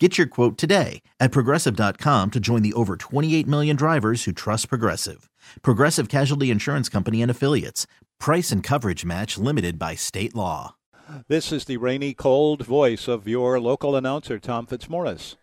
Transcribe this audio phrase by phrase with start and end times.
[0.00, 4.68] Get your quote today at progressive.com to join the over 28 million drivers who trust
[4.68, 5.30] Progressive.
[5.62, 7.86] Progressive Casualty Insurance Company and Affiliates.
[8.18, 10.74] Price and coverage match limited by state law.
[11.28, 15.36] This is the rainy, cold voice of your local announcer, Tom Fitzmaurice.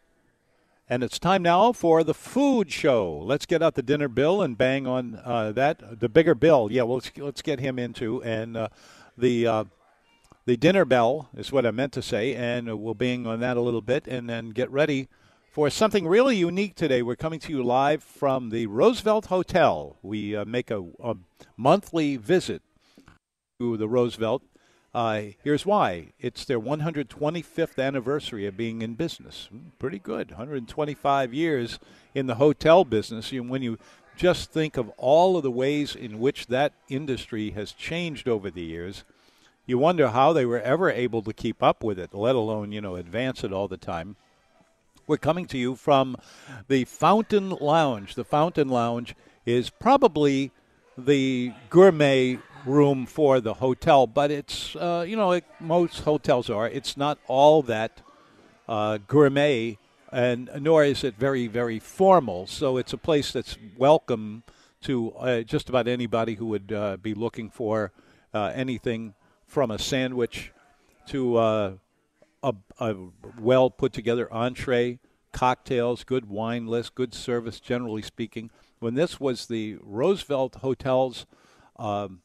[0.90, 3.20] And it's time now for the food show.
[3.24, 6.02] Let's get out the dinner bill and bang on uh, that.
[6.02, 6.82] The bigger bill, yeah.
[6.82, 8.68] Well, let's, let's get him into and uh,
[9.18, 9.64] the uh,
[10.46, 13.62] the dinner bell is what I meant to say, and we'll bang on that a
[13.62, 15.08] little bit, and then get ready
[15.52, 17.02] for something really unique today.
[17.02, 19.98] We're coming to you live from the Roosevelt Hotel.
[20.02, 21.16] We uh, make a, a,
[21.58, 22.62] monthly visit
[23.60, 24.44] to the Roosevelt.
[24.94, 29.48] Uh, here's why it's their 125th anniversary of being in business.
[29.52, 30.32] Hmm, pretty good.
[30.32, 31.80] 125 years
[32.16, 33.32] in the hotel business.
[33.32, 33.78] And when you
[34.16, 38.64] just think of all of the ways in which that industry has changed over the
[38.64, 39.04] years,
[39.66, 42.82] you wonder how they were ever able to keep up with it, let alone, you
[42.82, 44.16] know, advance it all the time.
[45.08, 46.16] We're coming to you from
[46.68, 48.16] the Fountain Lounge.
[48.16, 50.52] The Fountain Lounge is probably
[50.98, 56.68] the gourmet room for the hotel, but it's, uh, you know, like most hotels are,
[56.68, 58.02] it's not all that
[58.68, 59.78] uh, gourmet,
[60.12, 62.48] and nor is it very, very formal.
[62.48, 64.44] So it's a place that's welcome
[64.84, 67.92] to uh, just about anybody who would uh, be looking for
[68.34, 69.14] uh, anything
[69.52, 70.54] from a sandwich
[71.06, 71.74] to uh,
[72.42, 72.96] a, a
[73.38, 74.98] well put together entree,
[75.34, 78.50] cocktails, good wine list, good service, generally speaking.
[78.80, 81.26] When this was the Roosevelt Hotels,
[81.76, 82.22] um,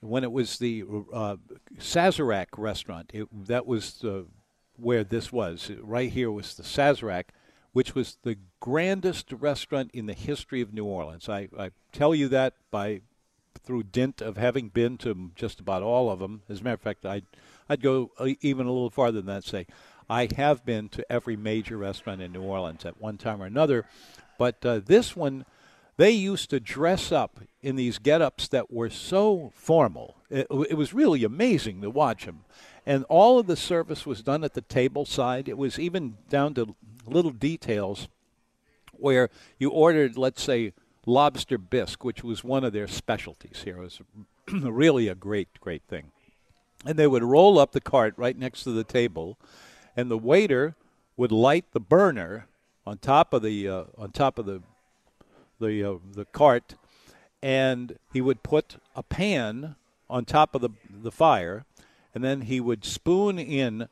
[0.00, 1.36] when it was the uh,
[1.78, 4.26] Sazerac restaurant, it, that was the,
[4.76, 5.70] where this was.
[5.80, 7.30] Right here was the Sazerac,
[7.72, 11.30] which was the grandest restaurant in the history of New Orleans.
[11.30, 13.00] I, I tell you that by
[13.58, 16.42] through dint of having been to just about all of them.
[16.48, 17.24] As a matter of fact, I'd,
[17.68, 19.44] I'd go even a little farther than that.
[19.44, 19.66] Say,
[20.08, 23.86] I have been to every major restaurant in New Orleans at one time or another,
[24.38, 25.44] but uh, this one,
[25.96, 30.16] they used to dress up in these get-ups that were so formal.
[30.30, 32.44] It, it was really amazing to watch them,
[32.84, 35.48] and all of the service was done at the table side.
[35.48, 38.08] It was even down to little details
[38.92, 39.28] where
[39.58, 40.72] you ordered, let's say,
[41.06, 43.78] lobster bisque, which was one of their specialties here.
[43.78, 44.00] It was
[44.52, 46.10] really a great, great thing.
[46.84, 49.38] And they would roll up the cart right next to the table,
[49.96, 50.74] and the waiter
[51.16, 52.46] would light the burner
[52.86, 54.62] on top of the uh, on top of the
[55.58, 56.74] the uh, the cart,
[57.42, 59.76] and he would put a pan
[60.08, 61.64] on top of the the fire,
[62.14, 63.88] and then he would spoon in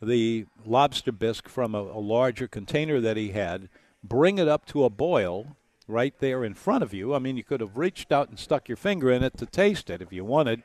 [0.00, 3.68] the lobster bisque from a, a larger container that he had,
[4.02, 5.56] bring it up to a boil,
[5.90, 7.14] right there in front of you.
[7.14, 9.90] I mean, you could have reached out and stuck your finger in it to taste
[9.90, 10.62] it if you wanted.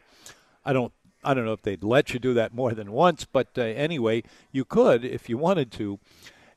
[0.64, 0.94] I don't
[1.26, 4.24] I don't know if they'd let you do that more than once, but uh, anyway,
[4.52, 6.00] you could if you wanted to.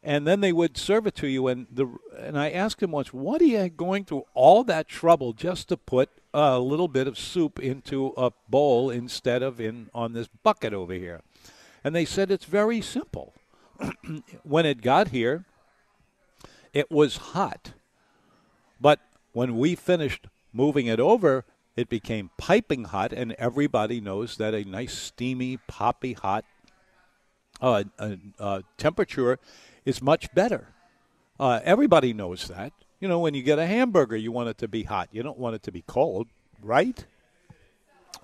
[0.03, 1.49] And then they would serve it to you.
[1.49, 5.33] And the and I asked him once, "What are you going through all that trouble
[5.33, 10.13] just to put a little bit of soup into a bowl instead of in on
[10.13, 11.23] this bucket over here?"
[11.83, 13.35] And they said it's very simple.
[14.43, 15.47] when it got here,
[16.73, 17.73] it was hot
[18.81, 19.01] but
[19.33, 21.45] when we finished moving it over,
[21.77, 26.45] it became piping hot, and everybody knows that a nice, steamy, poppy hot
[27.61, 29.39] uh, uh, uh, temperature
[29.85, 30.69] is much better.
[31.39, 32.73] Uh, everybody knows that.
[33.01, 35.09] You know, when you get a hamburger, you want it to be hot.
[35.13, 36.27] You don't want it to be cold,
[36.63, 37.05] right?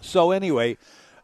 [0.00, 0.76] So, anyway,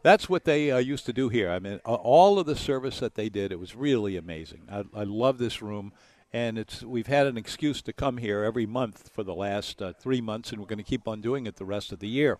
[0.03, 1.49] that's what they uh, used to do here.
[1.49, 4.61] I mean, all of the service that they did, it was really amazing.
[4.71, 5.91] I, I love this room
[6.33, 9.93] and it's we've had an excuse to come here every month for the last uh,
[9.93, 12.37] three months, and we're going to keep on doing it the rest of the year.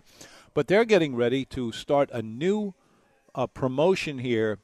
[0.53, 2.73] But they're getting ready to start a new
[3.35, 4.59] uh, promotion here,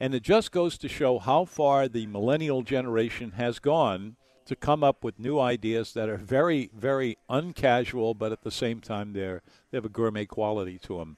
[0.00, 4.82] and it just goes to show how far the millennial generation has gone to come
[4.82, 9.42] up with new ideas that are very, very uncasual, but at the same time they're
[9.70, 11.16] they have a gourmet quality to them.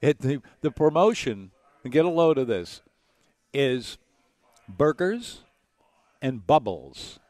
[0.00, 1.50] It, the, the promotion,
[1.82, 2.82] and get a load of this,
[3.52, 3.98] is
[4.68, 5.42] burgers
[6.24, 7.20] and bubbles.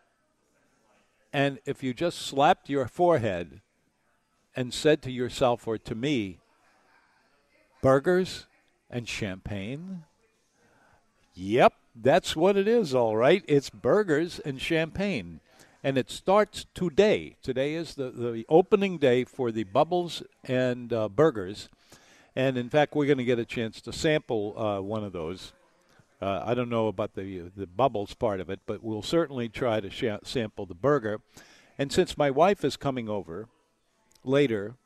[1.33, 3.61] And if you just slapped your forehead
[4.55, 6.39] and said to yourself or to me,
[7.83, 8.47] burgers
[8.89, 10.05] and champagne?
[11.35, 13.45] Yep, that's what it is, all right.
[13.49, 15.41] It's burgers and champagne.
[15.83, 17.37] and it starts today.
[17.43, 21.69] Today is the, the opening day for the Bubbles and uh, Burgers.
[22.37, 25.53] And in fact, we're going to get a chance to sample uh, one of those.
[26.25, 29.81] Uh, I don't know about the the bubbles part of it, but we'll certainly try
[29.81, 31.21] to sh- sample the burger.
[31.77, 33.47] And since my wife is coming over
[34.25, 34.77] later,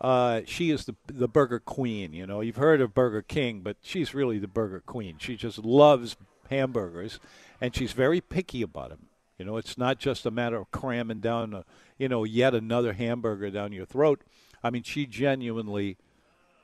[0.00, 2.12] uh, she is the the burger queen.
[2.12, 5.16] You know, you've heard of Burger King, but she's really the burger queen.
[5.18, 6.16] She just loves
[6.48, 7.18] hamburgers,
[7.60, 9.06] and she's very picky about them.
[9.36, 11.64] You know, it's not just a matter of cramming down, a,
[11.98, 14.22] you know, yet another hamburger down your throat.
[14.62, 15.96] I mean, she genuinely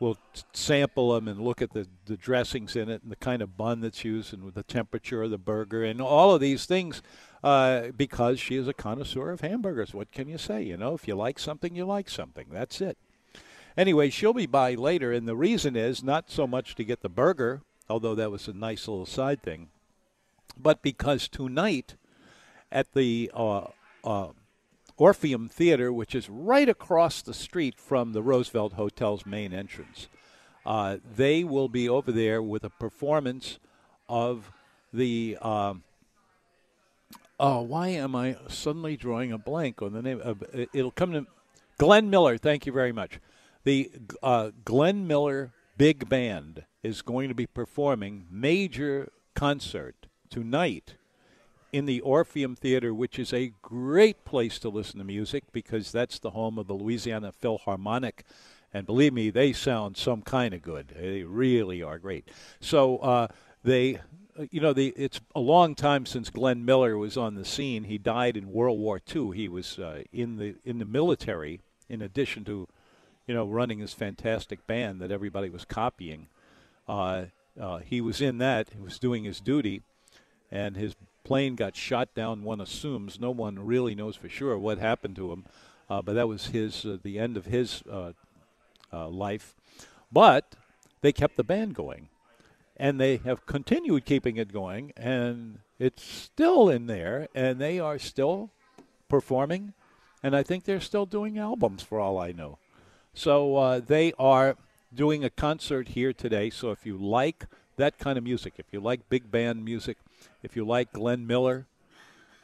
[0.00, 0.16] will
[0.54, 3.80] sample them and look at the, the dressings in it and the kind of bun
[3.80, 7.02] that's used and the temperature of the burger and all of these things
[7.44, 9.94] uh, because she is a connoisseur of hamburgers.
[9.94, 10.62] What can you say?
[10.62, 12.46] You know, if you like something, you like something.
[12.50, 12.96] That's it.
[13.76, 17.08] Anyway, she'll be by later, and the reason is not so much to get the
[17.08, 19.68] burger, although that was a nice little side thing,
[20.58, 21.94] but because tonight
[22.72, 23.66] at the uh,
[24.02, 24.28] uh,
[25.00, 30.08] Orpheum Theater, which is right across the street from the Roosevelt Hotel's main entrance.
[30.66, 33.58] Uh, they will be over there with a performance
[34.10, 34.52] of
[34.92, 35.38] the.
[35.40, 35.84] Um,
[37.40, 40.20] oh, why am I suddenly drawing a blank on the name?
[40.74, 41.26] It'll come to
[41.78, 42.36] Glenn Miller.
[42.36, 43.20] Thank you very much.
[43.64, 43.90] The
[44.22, 50.96] uh, Glenn Miller Big Band is going to be performing major concert tonight
[51.72, 56.18] in the Orpheum Theater, which is a great place to listen to music because that's
[56.18, 58.24] the home of the Louisiana Philharmonic.
[58.72, 60.94] And believe me, they sound some kind of good.
[60.96, 62.28] They really are great.
[62.60, 63.28] So uh,
[63.64, 63.96] they,
[64.38, 67.84] uh, you know, the, it's a long time since Glenn Miller was on the scene.
[67.84, 69.32] He died in World War II.
[69.32, 72.68] He was uh, in the in the military, in addition to,
[73.26, 76.28] you know, running his fantastic band that everybody was copying.
[76.88, 77.24] Uh,
[77.60, 78.68] uh he was in that.
[78.72, 79.82] He was doing his duty,
[80.50, 80.94] and his
[81.24, 82.42] plane got shot down.
[82.42, 85.44] One assumes no one really knows for sure what happened to him,
[85.88, 88.12] uh, but that was his uh, the end of his uh,
[88.92, 89.54] uh, life.
[90.12, 90.54] But
[91.00, 92.08] they kept the band going,
[92.76, 97.98] and they have continued keeping it going, and it's still in there, and they are
[97.98, 98.50] still
[99.08, 99.72] performing,
[100.22, 102.58] and I think they're still doing albums for all I know.
[103.14, 104.56] So uh, they are
[104.94, 106.50] doing a concert here today.
[106.50, 107.46] So if you like
[107.76, 109.96] that kind of music, if you like big band music,
[110.42, 111.66] if you like Glenn Miller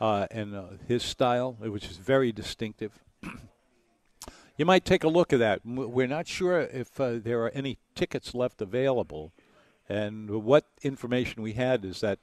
[0.01, 2.93] uh, and uh, his style, which is very distinctive,
[4.57, 5.61] you might take a look at that.
[5.65, 9.33] We're not sure if uh, there are any tickets left available.
[9.89, 12.19] And what information we had is that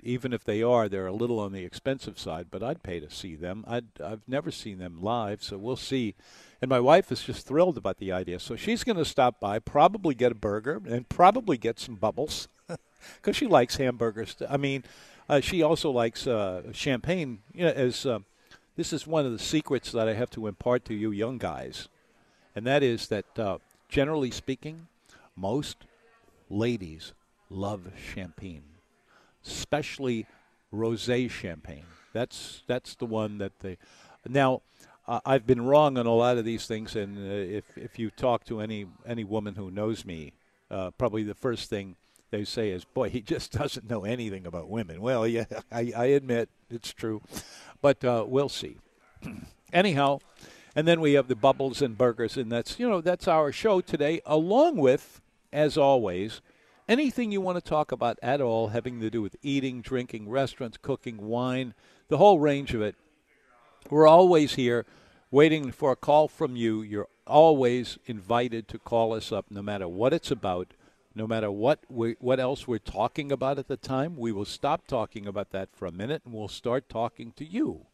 [0.00, 3.10] even if they are, they're a little on the expensive side, but I'd pay to
[3.10, 3.64] see them.
[3.66, 6.14] i have never seen them live, so we'll see.
[6.60, 8.38] And my wife is just thrilled about the idea.
[8.38, 12.48] So she's going to stop by, probably get a burger, and probably get some bubbles
[13.16, 14.36] because she likes hamburgers.
[14.48, 14.84] I mean,
[15.28, 17.40] uh, she also likes uh, champagne.
[17.52, 18.20] You know, as uh,
[18.76, 21.88] this is one of the secrets that I have to impart to you young guys,
[22.54, 23.58] and that is that uh,
[23.88, 24.88] generally speaking,
[25.34, 25.78] most
[26.48, 27.12] ladies
[27.50, 28.64] love champagne,
[29.44, 30.26] especially
[30.72, 31.86] rosé champagne.
[32.12, 33.78] That's that's the one that they
[34.28, 34.62] now.
[35.08, 38.10] Uh, I've been wrong on a lot of these things, and uh, if if you
[38.10, 40.32] talk to any any woman who knows me,
[40.68, 41.94] uh, probably the first thing
[42.30, 45.00] they say is, boy, he just doesn't know anything about women.
[45.00, 47.22] Well, yeah, I, I admit it's true,
[47.80, 48.76] but uh, we'll see.
[49.72, 50.18] Anyhow,
[50.74, 53.80] and then we have the bubbles and burgers, and that's you know that's our show
[53.80, 55.20] today, along with,
[55.52, 56.40] as always,
[56.88, 60.78] anything you want to talk about at all having to do with eating, drinking, restaurants,
[60.80, 61.74] cooking, wine,
[62.08, 62.94] the whole range of it.
[63.90, 64.84] We're always here
[65.30, 66.82] waiting for a call from you.
[66.82, 70.68] You're always invited to call us up, no matter what it's about
[71.16, 74.86] no matter what we, what else we're talking about at the time, we will stop
[74.86, 77.86] talking about that for a minute and we'll start talking to you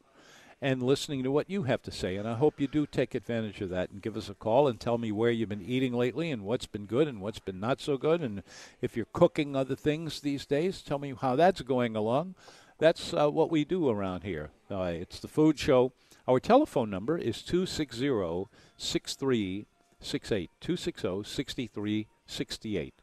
[0.61, 2.17] and listening to what you have to say.
[2.17, 4.79] And I hope you do take advantage of that and give us a call and
[4.79, 7.81] tell me where you've been eating lately and what's been good and what's been not
[7.81, 8.21] so good.
[8.23, 8.43] And
[8.81, 12.35] if you're cooking other things these days, tell me how that's going along.
[12.79, 14.51] That's uh, what we do around here.
[14.69, 15.93] Uh, it's the food show.
[16.27, 20.51] Our telephone number is 260 6368.
[20.61, 22.95] 260 6368.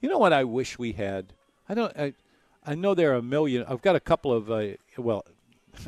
[0.00, 1.32] You know what I wish we had?
[1.68, 1.96] I don't.
[1.96, 2.14] I,
[2.64, 3.64] I know there are a million.
[3.68, 4.50] I've got a couple of.
[4.50, 5.24] Uh, well,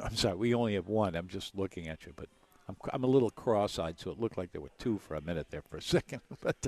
[0.03, 0.37] I'm sorry.
[0.37, 1.15] We only have one.
[1.15, 2.29] I'm just looking at you, but
[2.69, 5.49] I'm, I'm a little cross-eyed, so it looked like there were two for a minute
[5.51, 6.21] there for a second.
[6.41, 6.67] But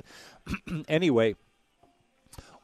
[0.87, 1.35] anyway,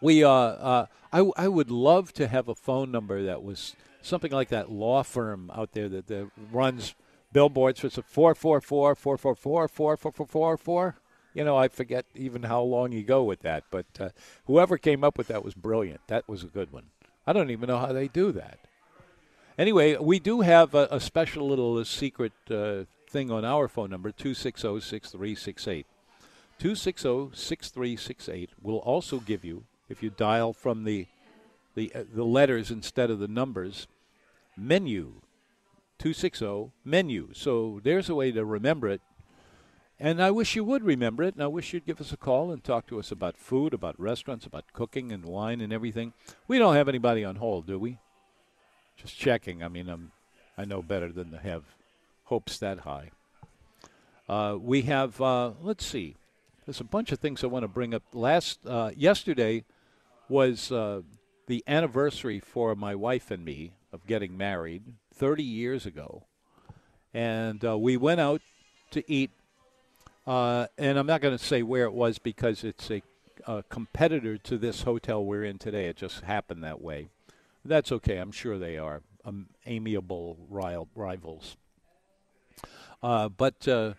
[0.01, 0.23] we.
[0.23, 4.49] Uh, uh, I I would love to have a phone number that was something like
[4.49, 6.95] that law firm out there that, that runs
[7.33, 7.83] billboards.
[7.83, 9.67] It's a 444 444
[9.97, 10.95] 444
[11.33, 13.63] you know, I forget even how long you go with that.
[13.69, 14.09] But uh,
[14.45, 16.01] whoever came up with that was brilliant.
[16.07, 16.85] That was a good one.
[17.27, 18.59] I don't even know how they do that.
[19.57, 23.89] Anyway, we do have a, a special little uh, secret uh, thing on our phone
[23.89, 25.85] number 260 6368.
[26.59, 31.07] 260 6368 will also give you, if you dial from the,
[31.75, 33.87] the, uh, the letters instead of the numbers,
[34.57, 35.21] menu.
[35.99, 37.29] 260 menu.
[37.33, 39.01] So there's a way to remember it.
[39.99, 42.51] And I wish you would remember it, and I wish you'd give us a call
[42.51, 46.13] and talk to us about food, about restaurants, about cooking and wine and everything.
[46.47, 47.97] We don't have anybody on hold, do we?
[48.95, 49.61] Just checking.
[49.61, 50.11] I mean, I'm,
[50.57, 51.63] I know better than to have
[52.25, 53.11] hopes that high.
[54.29, 56.15] Uh, we have, uh, let's see,
[56.65, 58.03] there's a bunch of things I want to bring up.
[58.13, 59.65] Last, uh, yesterday
[60.29, 61.01] was uh,
[61.47, 64.83] the anniversary for my wife and me of getting married
[65.15, 66.23] 30 years ago.
[67.13, 68.41] And uh, we went out
[68.91, 69.31] to eat,
[70.29, 73.01] uh, and I'm not going to say where it was because it's a,
[73.47, 75.87] a competitor to this hotel we're in today.
[75.87, 77.09] It just happened that way.
[77.65, 78.17] That's okay.
[78.17, 81.57] I'm sure they are um, amiable rivals.
[83.01, 83.93] Uh, but uh,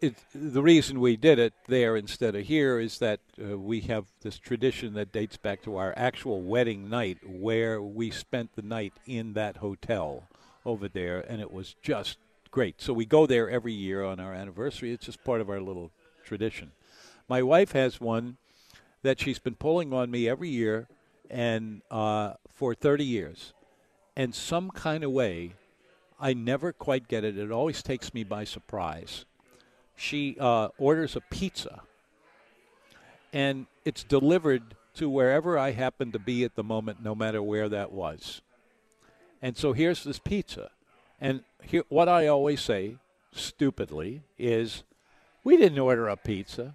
[0.00, 4.06] it, the reason we did it there instead of here is that uh, we have
[4.22, 8.94] this tradition that dates back to our actual wedding night, where we spent the night
[9.04, 10.24] in that hotel
[10.64, 12.16] over there, and it was just
[12.50, 12.80] great.
[12.80, 14.92] So we go there every year on our anniversary.
[14.92, 15.90] It's just part of our little
[16.24, 16.72] tradition.
[17.28, 18.36] My wife has one
[19.02, 20.88] that she's been pulling on me every year
[21.30, 23.52] and uh, for 30 years.
[24.16, 25.54] And some kind of way,
[26.18, 27.38] I never quite get it.
[27.38, 29.24] It always takes me by surprise.
[29.96, 31.82] She uh, orders a pizza,
[33.32, 37.68] and it's delivered to wherever I happen to be at the moment, no matter where
[37.68, 38.42] that was.
[39.40, 40.70] And so here's this pizza.
[41.20, 41.42] And
[41.88, 42.96] what I always say,
[43.32, 44.84] stupidly, is,
[45.44, 46.74] We didn't order a pizza.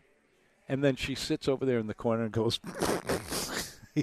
[0.67, 2.59] And then she sits over there in the corner and goes,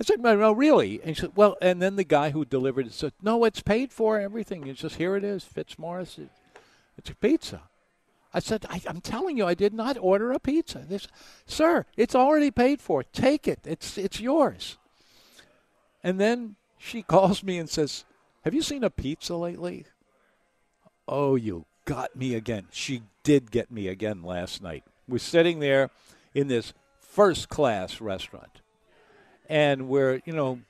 [0.00, 1.00] I said, no, really?
[1.00, 3.92] And he said, well, and then the guy who delivered it said, no, it's paid
[3.92, 4.66] for, everything.
[4.66, 6.20] It's just, here it is, Fitzmaurice.
[6.96, 7.62] It's a pizza.
[8.32, 10.84] I said, I, am telling you, I did not order a pizza.
[10.88, 11.08] This,
[11.46, 13.02] Sir, it's already paid for.
[13.02, 13.60] Take it.
[13.64, 14.76] It's, it's yours.
[16.04, 18.04] And then she calls me and says,
[18.44, 19.86] have you seen a pizza lately?
[21.06, 22.66] Oh, you got me again.
[22.70, 24.84] She did get me again last night.
[25.08, 25.90] We're sitting there
[26.34, 28.60] in this first class restaurant
[29.48, 30.60] and we're you know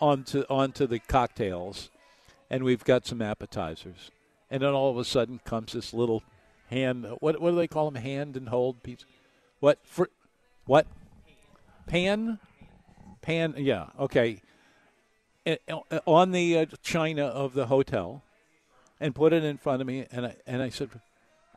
[0.00, 1.90] onto onto the cocktails,
[2.50, 4.10] and we've got some appetizers,
[4.50, 6.22] and then all of a sudden comes this little
[6.70, 7.06] hand.
[7.20, 8.02] What what do they call them?
[8.02, 9.06] Hand and hold pizza?
[9.60, 10.08] What for?
[10.66, 10.86] What?
[11.86, 12.38] Pan?
[13.20, 13.54] Pan?
[13.58, 13.86] Yeah.
[13.98, 14.40] Okay.
[16.06, 18.22] On the uh, china of the hotel,
[19.00, 20.90] and put it in front of me, and I and I said,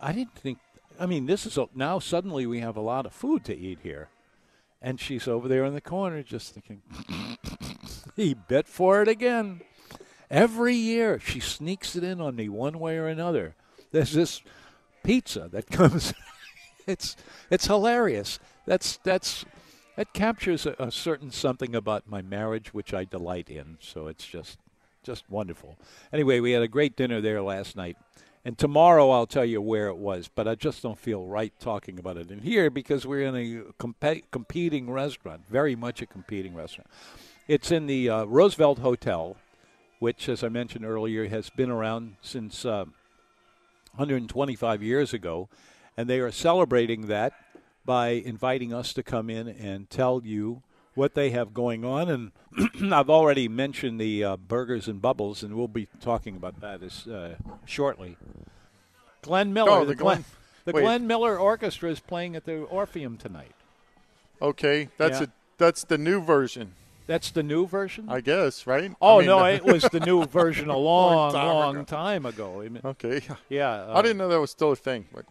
[0.02, 0.60] I didn't think.
[1.00, 3.80] I mean, this is a, now suddenly we have a lot of food to eat
[3.84, 4.10] here.
[4.82, 6.82] And she's over there in the corner just thinking,
[8.16, 9.62] he bit for it again.
[10.30, 13.56] Every year she sneaks it in on me one way or another.
[13.92, 14.42] There's this
[15.04, 16.14] pizza that comes.
[16.86, 17.16] it's
[17.50, 18.40] it's hilarious.
[18.66, 19.46] That's that's
[19.98, 23.78] that captures a, a, certain something about my marriage which I delight in.
[23.82, 24.60] So it's just
[25.04, 25.78] just wonderful.
[26.12, 27.98] Anyway, we had a great dinner there last night.
[28.46, 31.98] And tomorrow I'll tell you where it was, but I just don't feel right talking
[31.98, 36.54] about it in here because we're in a comp- competing restaurant, very much a competing
[36.54, 36.90] restaurant.
[37.48, 39.38] It's in the uh, Roosevelt Hotel,
[40.00, 42.86] which, as I mentioned earlier, has been around since uh,
[43.96, 45.50] 125 years ago,
[45.96, 47.34] and they are celebrating that
[47.88, 50.62] by inviting us to come in and tell you
[50.94, 52.10] what they have going on.
[52.10, 52.32] And
[52.94, 57.08] I've already mentioned the uh, burgers and bubbles, and we'll be talking about that as,
[57.08, 58.18] uh, shortly.
[59.22, 60.26] Glenn Miller, oh, the, Glenn,
[60.66, 63.54] the Glenn Miller Orchestra is playing at the Orpheum tonight.
[64.42, 65.28] Okay, that's yeah.
[65.28, 66.74] a that's the new version.
[67.08, 68.94] That's the new version, I guess, right?
[69.02, 71.84] Oh I mean, no, it was the new version a long, long time long ago.
[71.86, 72.90] Time ago.
[72.90, 75.06] okay, yeah, uh, I didn't know that was still a thing.
[75.14, 75.26] But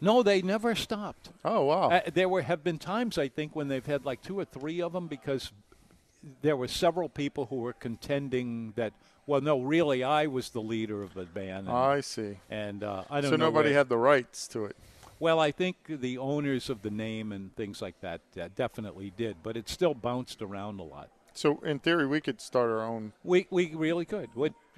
[0.00, 1.30] no, they never stopped.
[1.44, 1.90] Oh wow!
[1.90, 4.80] Uh, there were have been times I think when they've had like two or three
[4.80, 5.52] of them because
[6.42, 8.92] there were several people who were contending that.
[9.26, 11.68] Well, no, really, I was the leader of the band.
[11.68, 12.38] And, I see.
[12.48, 13.30] And uh, I don't.
[13.30, 14.76] So nobody where, had the rights to it.
[15.20, 19.36] Well, I think the owners of the name and things like that uh, definitely did,
[19.42, 21.10] but it still bounced around a lot.
[21.34, 23.12] So in theory, we could start our own.
[23.22, 24.30] We we really could.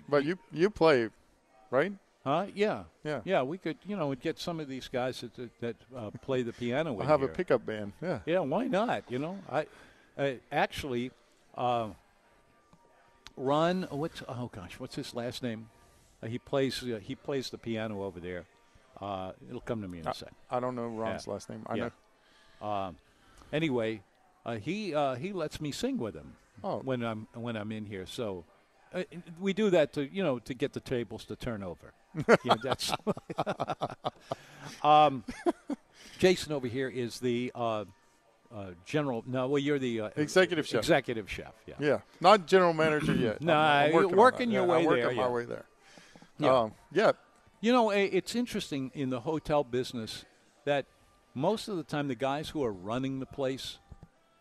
[0.09, 1.09] But you you play,
[1.71, 1.93] right?
[2.25, 2.47] Huh?
[2.55, 2.85] Yeah.
[3.05, 3.21] Yeah.
[3.25, 3.43] Yeah.
[3.43, 6.99] We could, you know, get some of these guys that that uh, play the piano.
[7.01, 7.29] I'll have here.
[7.29, 7.93] a pickup band.
[8.01, 8.21] Yeah.
[8.27, 8.41] Yeah.
[8.41, 9.05] Why not?
[9.09, 9.67] You know, I,
[10.17, 11.11] I actually,
[11.57, 11.89] uh,
[13.37, 13.87] Ron.
[13.91, 15.69] What's oh gosh, what's his last name?
[16.23, 18.45] Uh, he plays uh, he plays the piano over there.
[19.01, 20.37] Uh, it'll come to me in a second.
[20.49, 21.33] I don't know Ron's yeah.
[21.33, 21.65] last name.
[21.67, 21.89] I yeah.
[22.61, 22.67] know.
[22.69, 22.97] Um,
[23.53, 24.03] anyway,
[24.47, 26.79] uh, he uh, he lets me sing with him oh.
[26.85, 28.07] when I'm when I'm in here.
[28.07, 28.45] So
[28.95, 29.03] uh,
[29.41, 31.93] we do that to you know to get the tables to turn over.
[32.45, 32.93] yeah, that's.
[34.83, 35.25] um,
[36.19, 37.85] Jason over here is the uh,
[38.55, 39.25] uh, general.
[39.27, 40.81] No, well, you're the uh, Executive chef.
[40.81, 41.53] Executive chef.
[41.67, 41.75] Yeah.
[41.79, 43.41] Yeah, not general manager yet.
[43.41, 45.29] no, I'm, I'm working, working your Yeah, way I'm working there, my yeah.
[45.29, 45.65] way there.
[46.39, 46.59] Yeah.
[46.59, 47.13] Um, yeah.
[47.61, 50.25] You know, it's interesting in the hotel business
[50.65, 50.87] that
[51.33, 53.79] most of the time the guys who are running the place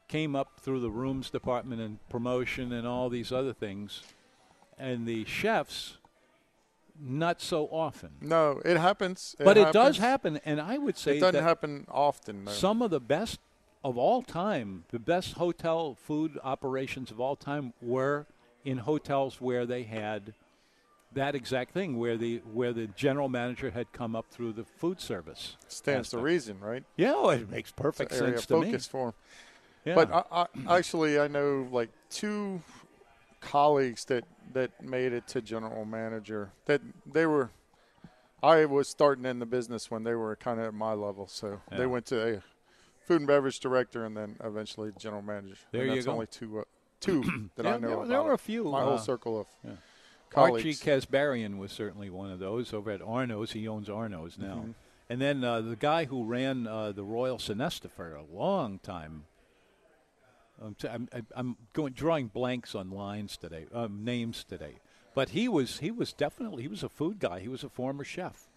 [0.07, 4.01] came up through the rooms department and promotion and all these other things,
[4.77, 5.99] and the chefs
[7.03, 8.11] not so often.
[8.21, 9.35] No, it happens.
[9.39, 12.45] but it does happen, and I would say It doesn't happen often.
[12.45, 12.51] Though.
[12.51, 13.39] some of the best
[13.83, 18.27] of all time, the best hotel food operations of all time were
[18.63, 20.33] in hotels where they had
[21.13, 25.01] that exact thing where the where the general manager had come up through the food
[25.01, 25.57] service.
[25.67, 26.23] stands to aspect.
[26.23, 26.83] reason, right?
[26.95, 28.65] Yeah, well, it makes perfect area sense of to me.
[28.67, 29.13] focus for 'em.
[29.83, 29.95] Yeah.
[29.95, 30.23] But I,
[30.67, 32.61] I, actually, I know like two
[33.41, 36.51] colleagues that that made it to general manager.
[36.65, 37.49] That they were.
[38.43, 41.61] I was starting in the business when they were kind of at my level, so
[41.71, 41.77] Yeah.
[41.77, 42.41] they went to a
[43.05, 45.55] food and beverage director and then eventually general manager.
[45.71, 46.13] There and you that's go.
[46.13, 46.63] only two uh,
[46.99, 47.21] two
[47.55, 48.07] that Yeah, I know there, about.
[48.07, 48.63] there were a few.
[48.63, 49.71] my uh, whole circle of yeah.
[50.31, 50.65] colleagues.
[50.65, 53.51] Archie Casbarian was certainly one of those over at Arnaud's.
[53.51, 54.63] He owns Arnaud's now.
[54.65, 54.73] Mhm.
[55.09, 59.25] And then uh, the guy who ran uh, the Royal Sonesta for a long time.
[60.61, 64.75] Um, t- I'm, I'm- I'm going drawing blanks on lines today, um, names today.
[65.13, 67.39] But he was he was definitely he was a food guy.
[67.39, 68.47] He was a former chef.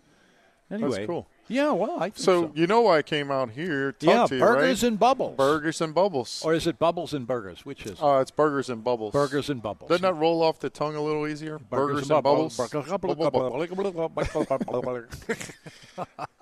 [0.71, 1.27] Anyway, cool.
[1.47, 2.53] Yeah, well, I think so, so.
[2.55, 4.89] you know why I came out here to yeah, talk to you, burgers right?
[4.89, 5.37] and bubbles.
[5.37, 6.43] burgers and bubbles.
[6.43, 7.67] or is it bubbles and burgers?
[7.67, 9.13] Which is uh, it's burgers and bubbles.
[9.13, 9.91] burgers and bubbles?
[9.91, 11.59] Doesn't that roll off the tongue a little easier?
[11.59, 12.59] Burgers, and bubbles.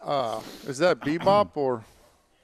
[0.03, 1.85] Uh, is that bebop or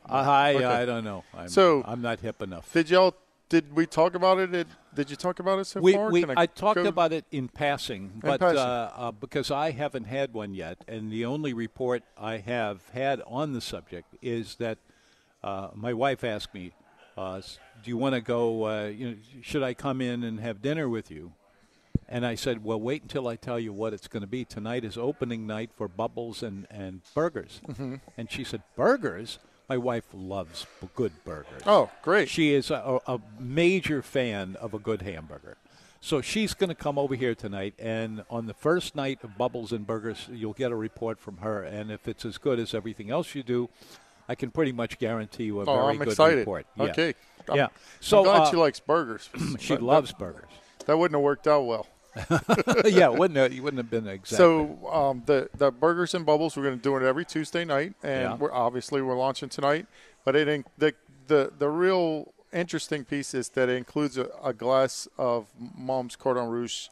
[0.09, 0.65] I Okay.
[0.65, 1.25] I don't know.
[1.35, 2.73] I'm, So- I'm not hip enough.
[2.73, 3.15] did y'all?
[3.49, 4.53] Did we talk about it?
[4.53, 6.11] Did, did you talk about it so we, far?
[6.11, 8.59] we Can I, talked go- about it in passing, but passing.
[8.59, 13.23] Uh, uh, because I haven't had one yet, and the only report I have had
[13.27, 14.77] on the subject is that
[15.43, 16.73] uh, my wife asked me,
[17.17, 18.65] uh, "Do you want to go?
[18.67, 21.33] Uh, you know, should I come in and have dinner with you?"
[22.07, 24.45] And I said, "Well, wait until I tell you what it's going to be.
[24.45, 27.95] Tonight is opening night for Bubbles and and burgers." Mm-hmm.
[28.19, 31.63] And she said, "Burgers." My wife loves good burgers.
[31.67, 32.29] Oh, great!
[32.31, 35.59] She is a, a major fan of a good hamburger.
[36.01, 39.73] So she's going to come over here tonight, and on the first night of Bubbles
[39.73, 41.63] and Burgers, you'll get a report from her.
[41.65, 43.69] And if it's as good as everything else you do,
[44.29, 46.39] I can pretty much guarantee you a oh, very I'm good excited.
[46.39, 46.67] report.
[46.77, 46.85] Yeah.
[46.85, 47.15] Okay.
[47.49, 47.65] I'm, Yeah.
[47.65, 49.29] I'm So glad uh, she likes burgers.
[49.59, 50.51] she That- loves burgers.
[50.87, 51.87] That wouldn't have worked out well.
[52.87, 54.37] yeah, wouldn't have, you wouldn't have been exactly.
[54.37, 57.95] So um, the the burgers and bubbles, we're going to do it every Tuesday night,
[58.03, 58.37] and Yeah.
[58.37, 59.87] we're obviously we're launching tonight.
[60.25, 60.95] But it the
[61.27, 66.49] the the real interesting piece is that it includes a, a glass of Mumm's Cordon
[66.49, 66.89] Rouge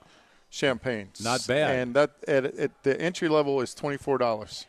[0.50, 1.08] champagne.
[1.22, 1.76] Not bad.
[1.76, 4.66] And that at, at the entry level is twenty four dollars.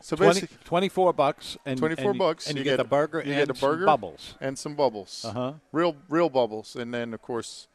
[0.00, 2.84] So 20, basically, 24 bucks and 24 and, bucks, and you, you get, get- the
[2.88, 3.84] burger you and get some burger.
[3.84, 4.34] bubbles.
[4.40, 5.54] and some bubbles, Uh-huh.
[5.72, 7.66] real real bubbles, and then of course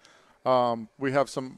[0.46, 1.58] um, we have some.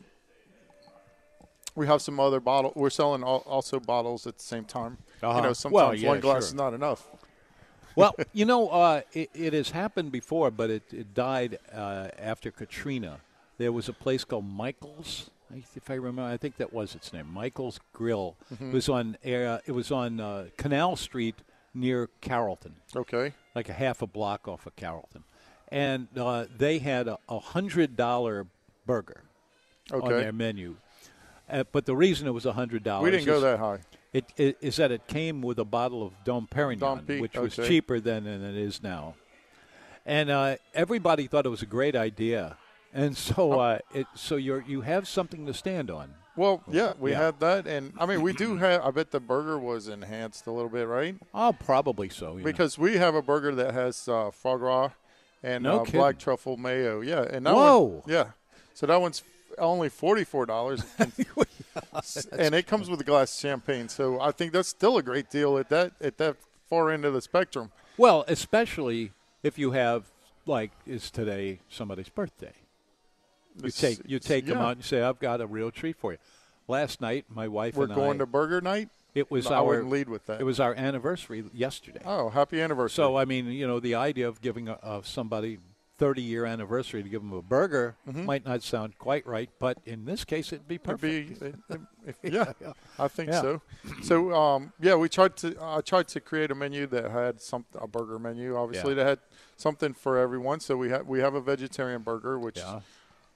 [1.75, 2.71] We have some other bottle.
[2.75, 4.97] We're selling al- also bottles at the same time.
[5.21, 5.35] Uh-huh.
[5.35, 6.47] You know, Well, sometimes yeah, one glass sure.
[6.47, 7.05] is not enough.
[7.95, 12.49] well, you know, uh, it, it has happened before, but it, it died uh, after
[12.51, 13.19] Katrina.
[13.57, 15.29] There was a place called Michael's,
[15.75, 16.21] if I remember.
[16.23, 18.35] I think that was its name, Michael's Grill.
[18.53, 18.69] Mm-hmm.
[18.69, 21.35] It was on uh, it was on uh, Canal Street
[21.73, 23.33] near Carrollton, Okay.
[23.53, 25.23] like a half a block off of Carrollton,
[25.69, 28.45] and uh, they had a, a hundred dollar
[28.85, 29.23] burger
[29.91, 30.75] on their menu.
[31.49, 33.79] Uh, but the reason it was a hundred dollars We didn't go that high.
[34.13, 37.37] it, it is that it came with a bottle of Dom Perignon, Dom P, which
[37.37, 39.13] was cheaper then than it is now.
[40.05, 42.57] And uh, everybody thought it was a great idea,
[42.93, 43.33] and Oh.
[43.33, 46.13] so uh, it so you you have something to stand on.
[46.37, 47.19] Well, yeah, we Yeah.
[47.27, 48.83] had that, and I mean, we do have.
[48.83, 51.15] I bet the burger was enhanced a little bit, right?
[51.33, 52.33] Oh, probably so.
[52.35, 52.43] know.
[52.43, 54.89] Because we have a burger that has uh, foie gras
[55.41, 56.99] and No uh, black truffle mayo.
[57.01, 57.81] Yeah, and that Whoa.
[57.83, 58.31] one, yeah.
[58.73, 59.23] So that one's
[59.57, 60.83] only forty four dollars,
[62.31, 63.89] and it comes with a glass of champagne.
[63.89, 66.37] So I think that's still a great deal at that at that
[66.69, 67.71] far end of the spectrum.
[67.97, 69.11] well, especially
[69.43, 70.05] if you have
[70.45, 72.53] like is today somebody's birthday.
[73.57, 76.11] You It's- take you take them out and say, "I've got a real treat for
[76.11, 76.17] you."
[76.67, 78.17] Last night, my wife We're going I.
[78.19, 78.89] to burger night.
[79.13, 80.41] it was I our wouldn't lead with that.
[80.41, 82.01] it was our anniversary yesterday.
[82.05, 82.95] oh, happy anniversary!
[82.95, 85.59] So I mean, you know, the idea of giving a, of somebody
[85.97, 90.03] 30 year anniversary to give them a burger might not sound quite right, but in
[90.05, 91.39] this case, it'd be It'd perfect.
[91.39, 91.81] be- it- it-
[92.23, 92.51] if- yeah,
[92.99, 93.41] I think Yeah.
[93.41, 93.61] so.
[94.03, 95.55] So, um, yeah, we tried to.
[95.61, 99.03] I tried to create a menu that had some a burger menu, obviously Yeah.
[99.03, 99.19] that had
[99.57, 100.59] something for everyone.
[100.59, 102.81] So we have we have a vegetarian burger, which yeah.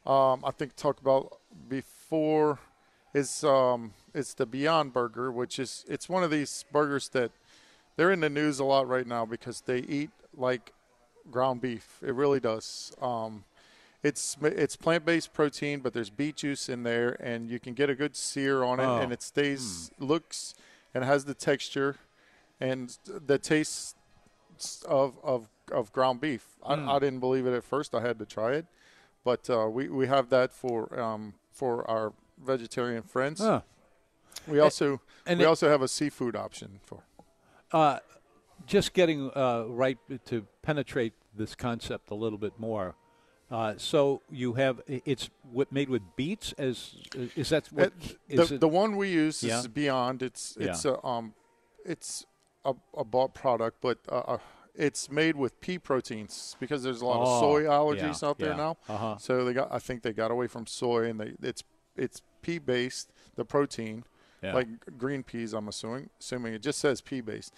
[0.05, 1.37] um, I think talked about
[1.69, 2.59] before for
[3.13, 7.31] is um, it's the Beyond Burger, which is it's one of these burgers that
[7.95, 10.73] they're in the news a lot right now because they eat like
[11.31, 11.99] ground beef.
[12.05, 12.93] It really does.
[13.01, 13.43] Um,
[14.03, 17.89] it's it's plant based protein, but there's beet juice in there, and you can get
[17.89, 18.97] a good sear on it, Oh.
[18.97, 20.53] and it stays looks
[20.93, 21.97] and has the texture
[22.61, 23.95] and the taste
[24.87, 26.45] of of, of ground beef.
[26.65, 27.93] I, I didn't believe it at first.
[27.93, 28.65] I had to try it,
[29.25, 33.39] but uh, we we have that for um, for our vegetarian friends.
[33.41, 33.61] Huh.
[34.47, 37.03] We also and we it- also have a seafood option for.
[37.71, 37.99] Uh,
[38.65, 42.95] just getting uh, right to penetrate this concept a little bit more.
[43.51, 46.95] Uh, so you have it's what made with beets as
[47.35, 47.91] is that what
[48.31, 48.59] Uh, the, it?
[48.61, 49.59] the one we use Yeah.
[49.59, 50.21] is Beyond.
[50.21, 50.67] It's Yeah.
[50.69, 51.33] it's a um,
[51.83, 52.25] it's
[52.63, 54.37] a, a bought product, but uh, uh,
[54.75, 58.37] it's made with pea proteins because there's a lot Oh, of soy allergies yeah, out
[58.37, 58.55] there yeah.
[58.55, 58.77] now.
[58.87, 59.17] Uh-huh.
[59.17, 61.63] So they got I think they got away from soy and they it's
[61.95, 64.03] it's pea based the protein
[64.43, 64.53] Yeah.
[64.53, 64.67] like
[64.99, 65.53] green peas.
[65.53, 67.51] I'm assuming assuming it just says pea based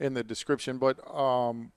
[0.00, 1.72] in the description, but um.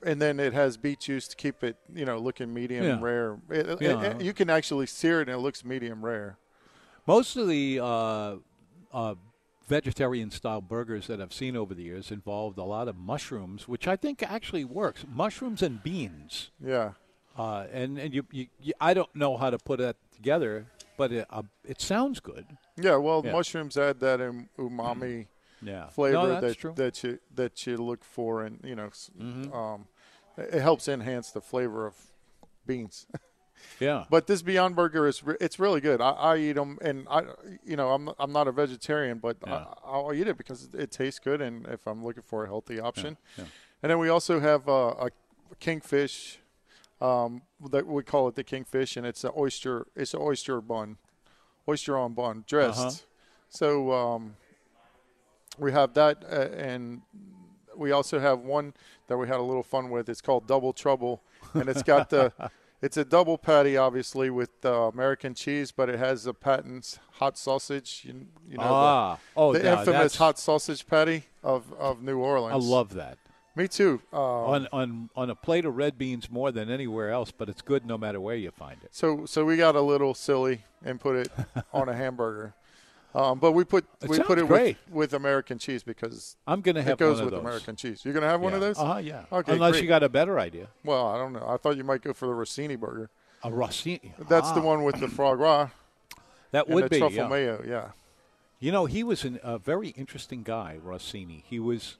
[0.00, 2.98] And then it has beet juice to keep it, you know, looking medium Yeah.
[3.00, 3.38] rare.
[3.50, 4.00] It- it- Yeah.
[4.02, 6.38] it- you can actually sear it, and it looks medium rare.
[7.04, 8.36] Most of the uh,
[8.92, 9.14] uh,
[9.66, 13.88] vegetarian style burgers that I've seen over the years involved a lot of mushrooms, which
[13.88, 15.04] I think actually works.
[15.12, 16.52] Mushrooms and beans.
[16.64, 16.92] Yeah.
[17.36, 20.66] Uh, and and you, you, you, I don't know how to put that together,
[20.96, 22.46] but it, uh, it sounds good.
[22.76, 23.32] Yeah, well, Yeah.
[23.32, 25.26] mushrooms add that um, umami
[25.62, 25.88] Yeah.
[25.88, 26.72] flavor no, that's that true.
[26.76, 29.54] that you that you look for, and you know, s- Mhm.
[29.54, 29.86] um,
[30.36, 31.94] it helps enhance the flavor of
[32.66, 33.06] beans.
[33.80, 34.04] yeah.
[34.08, 36.00] but this Beyond Burger is re- it's really good.
[36.00, 37.22] I, I eat them, and I
[37.64, 39.64] you know I'm I'm not a vegetarian, but Yeah.
[39.84, 42.78] I, I'll eat it because it tastes good, and if I'm looking for a healthy
[42.78, 43.44] option, yeah.
[43.82, 45.10] and then we also have uh, a
[45.58, 46.38] kingfish.
[47.00, 49.86] Um, that we call it the kingfish, and it's an oyster.
[49.94, 50.96] It's an oyster bun,
[51.68, 52.80] oyster on bun, dressed.
[52.80, 52.90] Uh-huh.
[53.50, 54.34] So um,
[55.58, 57.02] we have that, uh, and
[57.76, 58.74] we also have one
[59.06, 60.08] that we had a little fun with.
[60.08, 61.22] It's called Double Trouble,
[61.54, 62.32] and it's got the.
[62.80, 67.36] It's a double patty, obviously, with uh, American cheese, but it has a patent hot
[67.36, 68.02] sausage.
[68.04, 72.18] You, you know, ah, oh, the, the yeah, infamous hot sausage patty of, of New
[72.18, 72.64] Orleans.
[72.64, 73.18] I love that.
[73.58, 74.00] Me too.
[74.12, 77.60] Um, on on on a plate of red beans more than anywhere else, but it's
[77.60, 78.94] good no matter where you find it.
[78.94, 81.32] So so we got a little silly and put it
[81.72, 82.54] on a hamburger,
[83.14, 86.74] um, but we put It we put it with, with American cheese because I'm going
[86.74, 87.40] to have it goes with those.
[87.40, 88.04] American cheese.
[88.04, 88.78] You're gonna have one of those?
[88.78, 88.98] Uh huh.
[88.98, 89.24] Yeah.
[89.32, 89.82] Okay, Unless great.
[89.82, 90.68] you got a better idea.
[90.84, 91.46] Well, I don't know.
[91.48, 93.10] I thought you might go for the Rossini burger.
[93.44, 94.12] A Rossini.
[94.28, 95.68] That's the Ah, one with the foie gras
[96.50, 96.98] That would the be.
[96.98, 97.28] truffle yeah.
[97.28, 97.64] mayo.
[97.66, 97.90] Yeah.
[98.60, 101.44] You know, he was an, a very interesting guy, Rossini.
[101.48, 101.96] He was,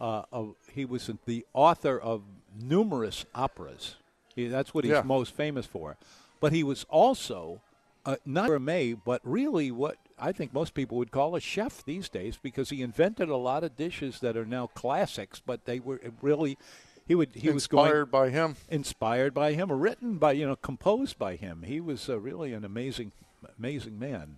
[0.00, 2.22] uh, a, he was the author of
[2.60, 3.94] numerous operas.
[4.34, 5.02] He, that's what he's Yeah.
[5.02, 5.96] most famous for.
[6.40, 7.60] But he was also
[8.04, 12.08] uh, not gourmet, but really what I think most people would call a chef these
[12.08, 15.40] days, because he invented a lot of dishes that are now classics.
[15.44, 16.58] But they were really,
[17.06, 18.56] he would he was going Inspired by him.
[18.68, 21.62] inspired by him, or written by you know, composed by him.
[21.62, 23.12] He was uh, really an amazing,
[23.58, 24.36] amazing man.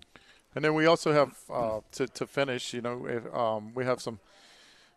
[0.54, 2.72] And then we also have uh, to to finish.
[2.72, 4.20] You know, if, um, we have some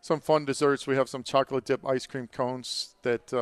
[0.00, 0.86] some fun desserts.
[0.86, 3.32] We have some chocolate dip ice cream cones that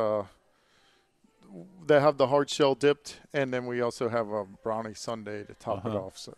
[1.87, 5.53] that have the hard shell dipped, and then we also have a brownie sundae to
[5.55, 6.05] top it Uh-huh.
[6.05, 6.17] off.
[6.17, 6.35] So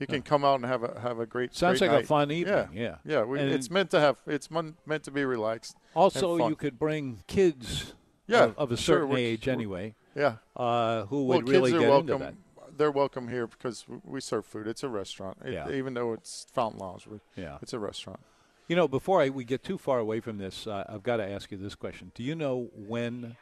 [0.00, 1.54] you can come out and have a have a great.
[1.54, 2.68] Sounds great like a fun evening.
[2.72, 2.96] Yeah, Yeah.
[3.04, 3.22] yeah.
[3.24, 4.18] We, it's meant to have.
[4.26, 5.76] It's mon- meant to be relaxed.
[5.94, 7.94] Also, you could bring kids
[8.26, 10.36] Yeah, of, of a sure, certain age anyway Yeah.
[10.56, 12.10] uh, who well, would really kids are get welcome.
[12.10, 12.76] into that.
[12.76, 14.66] They're welcome here because we serve food.
[14.66, 15.38] It's a restaurant.
[15.44, 15.70] It- Yeah.
[15.70, 17.56] Even though it's Fountain Lounge, we- Yeah.
[17.62, 18.20] it's a restaurant.
[18.68, 21.26] You know, before I, we get too far away from this, uh, I've got to
[21.26, 22.10] ask you this question.
[22.16, 23.36] Do you know when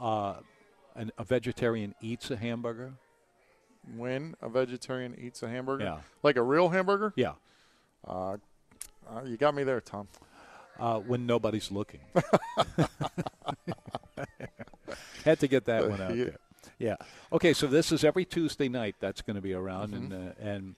[0.00, 0.34] uh,
[0.94, 2.92] an, a vegetarian eats a hamburger?
[3.96, 5.98] When a vegetarian eats a hamburger, Yeah.
[6.22, 7.34] like a real hamburger, Yeah.
[8.06, 8.36] uh,
[9.08, 10.08] uh, you got me there, Tom.
[10.78, 12.00] Uh, when nobody's looking.
[15.24, 16.24] Had to get that one out Yeah.
[16.24, 16.36] there.
[16.78, 16.96] Yeah.
[17.32, 18.96] Okay, so this is every Tuesday night.
[19.00, 20.12] That's going to be around, Mm-hmm.
[20.12, 20.74] and uh, and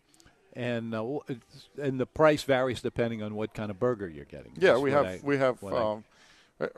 [0.55, 1.19] and uh,
[1.83, 4.53] and the price varies depending on what kind of burger you're getting.
[4.57, 6.05] Yeah, we have I- we have um,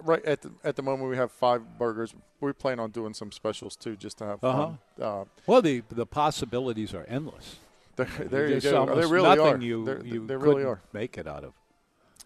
[0.03, 2.14] right at the, at the moment we have five burgers.
[2.40, 4.79] We plan on doing some specials too, just to have fun.
[5.01, 7.57] Uh, well, the the possibilities are endless.
[7.97, 8.87] there, there you go.
[8.95, 9.64] They really nothing are.
[9.64, 10.81] You They're- you they really are.
[10.93, 11.53] make it out of.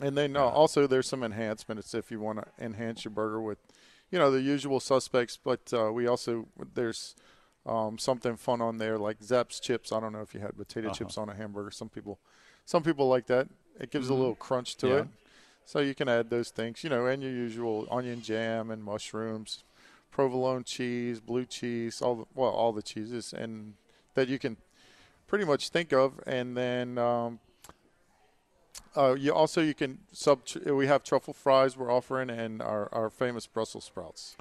[0.01, 3.59] And then uh, also there's some enhancements if you want to enhance your burger with,
[4.11, 5.37] you know, the usual suspects.
[5.43, 7.15] But uh, we also there's
[7.65, 9.93] um, something fun on there like Zapp's chips.
[9.93, 10.95] I don't know if you had potato Uh-huh.
[10.97, 11.71] chips on a hamburger.
[11.71, 12.19] Some people,
[12.65, 13.49] some people like that.
[13.79, 14.95] It gives a little crunch to Mm-hmm.
[14.97, 15.01] Yeah.
[15.03, 15.09] it.
[15.67, 19.65] So you can add those things, you know, and your usual onion jam and mushrooms,
[20.11, 23.75] provolone cheese, blue cheese, all the, well all the cheeses, and
[24.15, 24.57] that you can
[25.27, 27.41] pretty much think of, and then um,
[28.97, 30.41] uh, you also you can sub.
[30.67, 34.37] We have truffle fries we're offering, and our, our famous Brussels sprouts.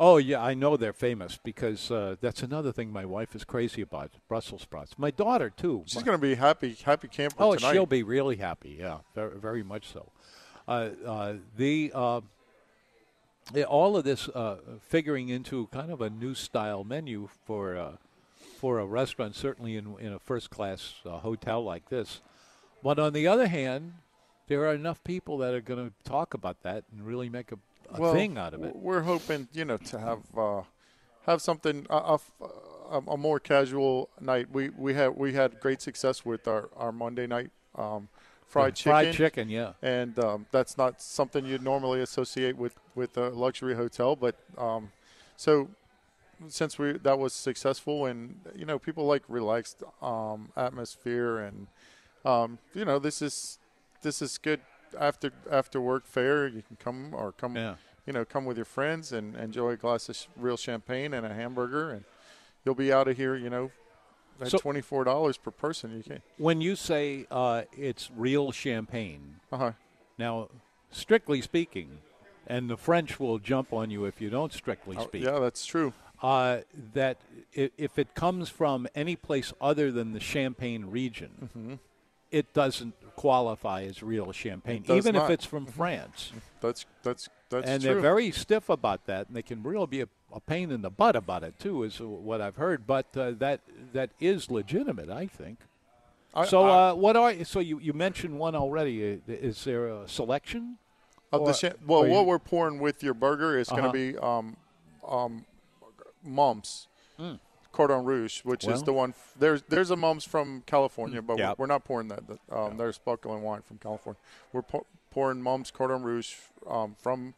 [0.00, 3.82] Oh yeah, I know they're famous because uh, that's another thing my wife is crazy
[3.82, 4.96] about Brussels sprouts.
[4.96, 5.82] My daughter too.
[5.86, 7.72] She's going to be happy, happy camper oh, tonight.
[7.72, 8.76] she'll be really happy.
[8.78, 10.12] Yeah, very, very much so.
[10.68, 12.20] Uh, uh, the uh,
[13.66, 17.92] all of this uh, figuring into kind of a new style menu for uh,
[18.58, 22.20] for a restaurant, certainly in in a first class hotel like this.
[22.82, 23.94] But on the other hand,
[24.46, 27.58] there are enough people that are going to talk about that and really make a
[27.92, 28.76] a well, thing out of it.
[28.76, 30.62] We're hoping, you know, to have uh,
[31.26, 32.18] have something a,
[32.90, 34.48] a, a, more casual night.
[34.52, 38.08] We we had we had great success with our, our Monday night um,
[38.48, 38.92] fried chicken.
[38.92, 39.72] Fried chicken, yeah.
[39.82, 44.90] And um, that's not something you'd normally associate with with a luxury hotel, but um,
[45.36, 45.68] so
[46.48, 51.66] since we that was successful and you know people like relaxed um, atmosphere and
[52.24, 53.58] um, you know this is
[54.02, 54.60] this is good
[54.98, 56.46] after after work fare.
[56.46, 57.76] You can come or come, yeah.
[58.06, 61.34] you know, come with your friends and enjoy a glass of real champagne and a
[61.34, 62.04] hamburger, and
[62.64, 63.70] you'll be out of here, you know,
[64.40, 65.96] at so, twenty four dollars per person.
[65.96, 66.22] You can.
[66.36, 69.72] When you say uh, it's real champagne, uh-huh.
[70.18, 70.48] now
[70.90, 71.98] strictly speaking,
[72.46, 75.24] and the French will jump on you if you don't strictly oh, speak.
[75.24, 75.92] yeah, that's true.
[76.20, 76.58] Uh,
[76.94, 77.18] that
[77.54, 81.74] if it comes from any place other than the Champagne region, mm-hmm
[82.30, 85.24] it doesn't qualify as real champagne, even not.
[85.24, 86.32] if it's from France.
[86.60, 87.92] That's that's that's and true.
[87.92, 90.90] they're very stiff about that, and they can really be a, a, pain in the
[90.90, 92.86] butt about it too, is what I've heard.
[92.86, 93.60] But uh, that
[93.92, 95.58] that is legitimate, I think.
[96.46, 99.14] So uh, what are so you you mentioned one already?
[99.14, 100.78] Uh, is there a selection?
[101.30, 103.80] Of the cha- well, what we're pouring with your burger is uh-huh.
[103.80, 104.56] going to be um,
[105.06, 105.44] um,
[106.24, 106.88] Mumm's.
[107.18, 107.38] Mm.
[107.70, 109.10] Cordon Rouge, which well, is the one.
[109.10, 111.58] F- there's there's a Mumm's from California, but yep.
[111.58, 112.22] we're, we're, not pouring that.
[112.50, 114.18] Um, There's sparkling wine from California.
[114.52, 116.34] We're po- pouring Mumm's Cordon Rouge
[116.66, 117.34] um, from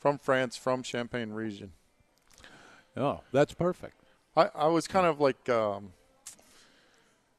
[0.00, 1.72] from France, from Champagne region.
[2.96, 4.00] Oh, that's perfect.
[4.36, 5.92] I, I was kind of like um,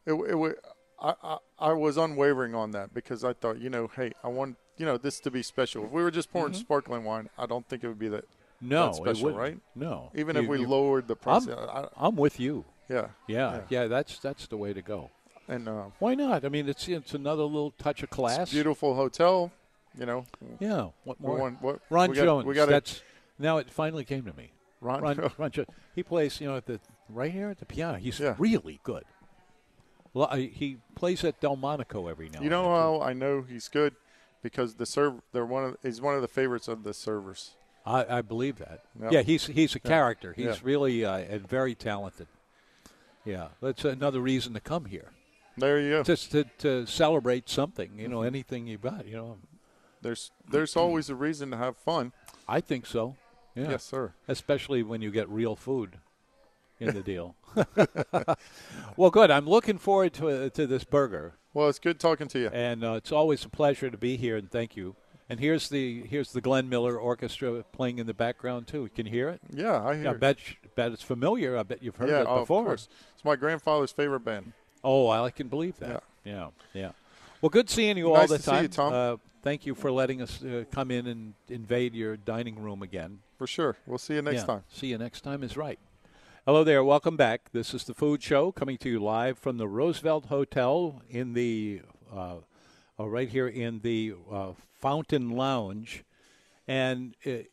[0.06, 0.60] it, it,
[1.02, 4.58] I, I I was unwavering on that because I thought you know hey I want
[4.78, 5.86] you know this to be special.
[5.86, 6.62] If we were just pouring mm-hmm.
[6.62, 8.26] sparkling wine, I don't think it would be that
[8.62, 9.60] no, special, right?
[9.76, 10.12] No.
[10.16, 12.66] Even you, if we you, lowered the price, I'm, I, am with you.
[12.90, 13.88] Yeah, yeah, yeah, yeah.
[13.88, 15.10] That's that's the way to go.
[15.48, 16.46] And uh, why not?
[16.46, 18.52] I mean, it's it's another little touch of class.
[18.52, 19.52] beautiful hotel,
[19.98, 20.26] you know.
[20.60, 20.90] Yeah.
[21.04, 21.38] What more?
[21.38, 22.44] Want, what, Ron we Jones.
[22.44, 23.02] Got, we got that's
[23.38, 24.52] now it finally came to me.
[24.86, 25.52] Ron, Ron, Ron.
[25.96, 27.98] He plays, you know, at the right here at the piano.
[27.98, 28.36] He's yeah.
[28.38, 29.04] really good.
[30.14, 32.42] Well, he plays at Delmonico every now.
[32.42, 33.96] You know how I know he's good
[34.42, 35.16] because the serve.
[35.34, 35.78] They're one of.
[35.84, 37.56] He's one of the favorites of the servers.
[37.86, 38.86] I, I believe that.
[39.02, 39.12] Yep.
[39.12, 40.34] Yeah, he's he's a character.
[40.34, 40.56] He's yeah.
[40.64, 42.28] really uh, and very talented.
[43.26, 45.12] Yeah, that's another reason to come here.
[45.58, 46.04] There you go.
[46.04, 49.38] Just to, to celebrate something, you know, anything you got, you know.
[50.02, 52.12] There's there's always a reason to have fun.
[52.48, 53.16] I think so.
[53.56, 53.72] Yeah.
[53.72, 54.14] Yes, sir.
[54.28, 55.98] Especially when you get real food
[56.80, 57.36] in the deal.
[58.98, 59.32] well, good.
[59.32, 61.36] I'm looking forward to uh, to this burger.
[61.54, 62.50] Well, it's good talking to you.
[62.50, 64.96] And uh, it's always a pleasure to be here, and thank you.
[65.30, 68.84] And here's the here's the Glenn Miller Orchestra playing in the background too.
[68.84, 69.42] You can you hear it?
[69.52, 70.04] Yeah, I hear.
[70.04, 70.38] Yeah, I bet
[70.76, 71.58] bet it's familiar.
[71.58, 72.62] I bet you've heard yeah, it before.
[72.62, 72.90] Of course.
[73.16, 74.54] It's my grandfather's favorite band.
[74.84, 76.04] Oh, I can believe that.
[76.24, 76.82] Yeah, yeah.
[76.82, 76.92] yeah.
[77.42, 78.58] Well, good seeing you nice all the to time.
[78.58, 78.94] See you, Tom.
[78.94, 83.20] Uh, thank you for letting us uh, come in and invade your dining room again.
[83.38, 83.76] For sure.
[83.86, 84.46] We'll see you next yeah.
[84.46, 84.64] time.
[84.70, 85.78] See you next time is right.
[86.46, 86.84] Hello there.
[86.84, 87.52] Welcome back.
[87.52, 91.82] This is the Food Show coming to you live from the Roosevelt Hotel in the
[92.14, 92.36] uh,
[92.98, 96.04] uh, right here in the uh, Fountain Lounge,
[96.68, 97.52] and it,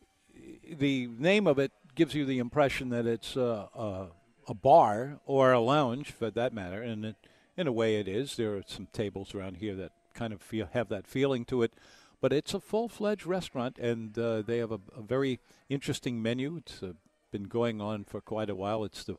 [0.71, 4.07] the name of it gives you the impression that it's uh, a,
[4.47, 7.15] a bar or a lounge, for that matter, and it,
[7.57, 8.35] in a way it is.
[8.35, 11.73] There are some tables around here that kind of feel, have that feeling to it,
[12.21, 15.39] but it's a full-fledged restaurant, and uh, they have a, a, very
[15.69, 16.57] interesting menu.
[16.57, 16.93] It's uh,
[17.31, 18.83] been going on for quite a while.
[18.83, 19.17] It's the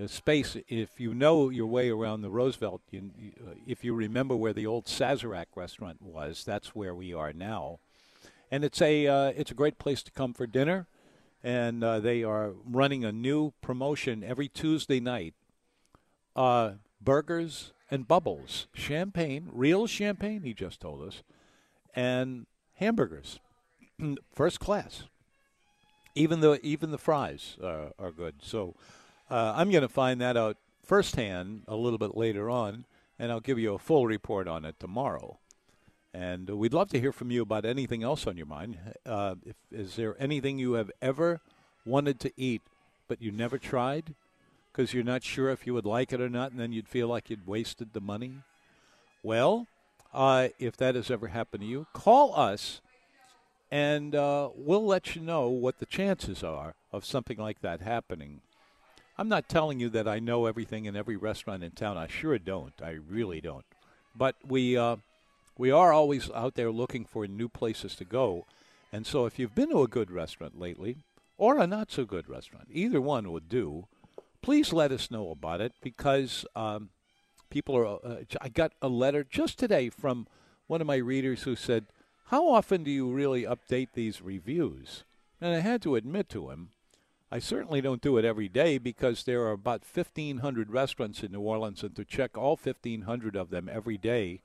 [0.00, 0.56] uh, space.
[0.68, 3.10] If you know your way around the Roosevelt, you,
[3.46, 7.80] uh, if you remember where the old Sazerac restaurant was, that's where we are now.
[8.50, 10.86] And it's a uh, it's a great place to come for dinner,
[11.44, 15.34] and uh, they are running a new promotion every Tuesday night.
[17.00, 20.42] Uh, burgers and bubbles, champagne, real champagne.
[20.42, 21.22] He just told us,
[21.94, 23.40] and hamburgers,
[24.34, 25.04] first class.
[26.14, 28.36] Even the even the fries are good.
[28.42, 28.74] So
[29.30, 32.86] uh, I'm going to find that out firsthand a little bit later on,
[33.18, 35.38] and I'll give you a full report on it tomorrow.
[36.14, 38.78] And we'd love to hear from you about anything else on your mind.
[39.04, 41.40] Uh, if, is there anything you have ever
[41.84, 42.62] wanted to eat
[43.06, 44.14] but you never tried?
[44.78, 47.08] Because you're not sure if you would like it or not, and then you'd feel
[47.08, 48.32] like you'd wasted the money?
[49.24, 49.66] Well,
[50.14, 52.80] uh, if that has ever happened to you, call us
[53.72, 58.40] and uh, we'll let you know what the chances are of something like that happening.
[59.18, 61.98] I'm not telling you that I know everything in every restaurant in town.
[61.98, 62.72] I sure don't.
[62.80, 63.66] I really don't.
[64.16, 64.96] But we uh,
[65.58, 68.46] we are always out there looking for new places to go.
[68.92, 70.98] And so if you've been to a good restaurant lately
[71.36, 73.88] or a not so good restaurant, either one would do,
[74.42, 76.90] please let us know about it because um,
[77.50, 77.98] people are.
[78.04, 80.26] Uh, I got a letter just today from
[80.66, 81.86] one of my readers who said,
[82.26, 85.04] How often do you really update these reviews?
[85.40, 86.70] And I had to admit to him,
[87.30, 91.40] I certainly don't do it every day because there are about 1,500 restaurants in New
[91.40, 94.40] Orleans, and to check all 1,500 of them every day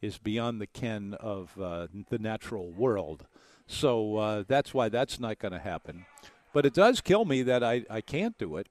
[0.00, 3.26] is beyond the ken of uh, the natural world.
[3.66, 6.06] So uh, that's why that's not going to happen.
[6.52, 8.68] But it does kill me that I, I can't do it.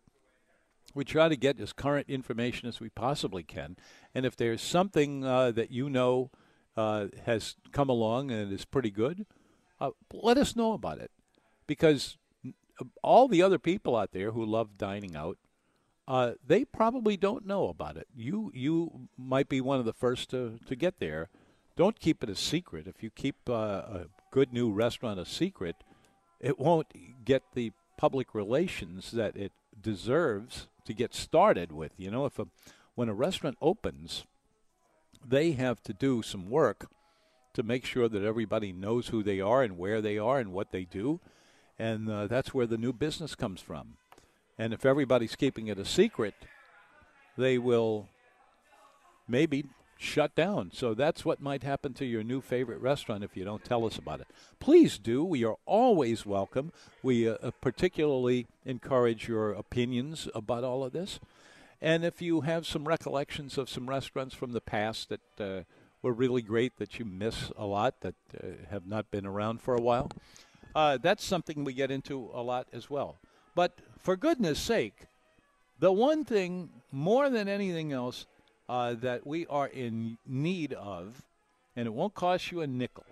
[0.93, 3.77] We try to get as current information as we possibly can.
[4.13, 6.29] And if there's something uh, that you know
[6.77, 9.25] uh, has come along and is pretty good,
[9.79, 11.11] uh, let us know about it.
[11.65, 12.17] Because
[13.01, 15.37] all the other people out there who love dining out,
[16.07, 18.07] uh, they probably don't know about it.
[18.15, 21.29] You you might be one of the first to, to get there.
[21.75, 22.87] Don't keep it a secret.
[22.87, 25.77] If you keep uh, a good new restaurant a secret,
[26.39, 26.87] it won't
[27.23, 31.91] get the public relations that it deserves to get started with.
[31.97, 32.47] You know, if a
[32.95, 34.23] when a restaurant opens,
[35.25, 36.87] they have to do some work
[37.53, 40.71] to make sure that everybody knows who they are and where they are and what
[40.71, 41.19] they do,
[41.77, 43.97] and uh, that's where the new business comes from.
[44.57, 46.35] And if everybody's keeping it a secret,
[47.37, 48.07] they will
[49.27, 49.65] maybe
[49.97, 50.71] shut down.
[50.73, 53.97] So that's what might happen to your new favorite restaurant if you don't tell us
[53.97, 54.27] about it.
[54.59, 55.23] Please do.
[55.23, 56.71] We are always welcome.
[57.01, 61.19] We uh, particularly encourage your opinions about all of this.
[61.81, 65.63] And if you have some recollections of some restaurants from the past that uh,
[66.01, 69.75] were really great that you miss a lot that uh, have not been around for
[69.75, 70.09] a while,
[70.75, 73.17] uh, that's something we get into a lot as well.
[73.55, 75.07] But for goodness sake,
[75.79, 78.25] the one thing more than anything else
[78.69, 81.21] uh, that we are in need of,
[81.75, 83.05] and it won't cost you a nickel,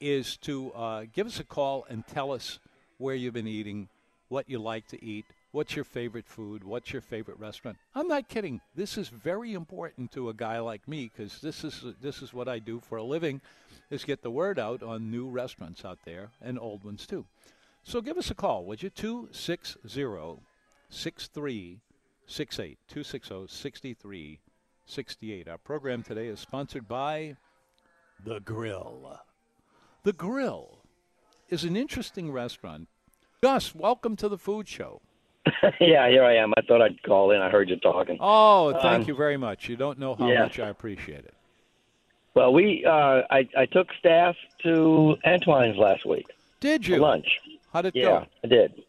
[0.00, 2.58] is to uh, give us a call and tell us
[2.98, 3.88] where you've been eating,
[4.28, 7.76] what you like to eat, what's your favorite food, what's your favorite restaurant.
[7.94, 8.60] I'm not kidding.
[8.74, 12.48] This is very important to a guy like me because this is this is what
[12.48, 13.40] I do for a living,
[13.90, 17.24] is get the word out on new restaurants out there and old ones too.
[17.82, 18.90] So give us a call, would you?
[18.90, 19.80] 260
[20.90, 22.78] 6368.
[22.88, 24.38] 260 6368.
[24.90, 27.36] Our program today is sponsored by
[28.24, 29.20] The Grill.
[30.02, 30.80] The Grill
[31.48, 32.88] is an interesting restaurant.
[33.40, 35.00] Gus, welcome to the food show.
[35.80, 36.52] yeah, here I am.
[36.56, 37.40] I thought I'd call in.
[37.40, 38.18] I heard you talking.
[38.20, 39.68] Oh, thank um, you very much.
[39.68, 40.40] You don't know how yes.
[40.40, 41.34] much I appreciate it.
[42.34, 46.26] Well, we uh, I, I took staff to Antoine's last week.
[46.58, 46.96] Did you?
[46.96, 47.38] lunch.
[47.72, 48.08] How did it go?
[48.10, 48.26] yeah, go?
[48.42, 48.82] I did.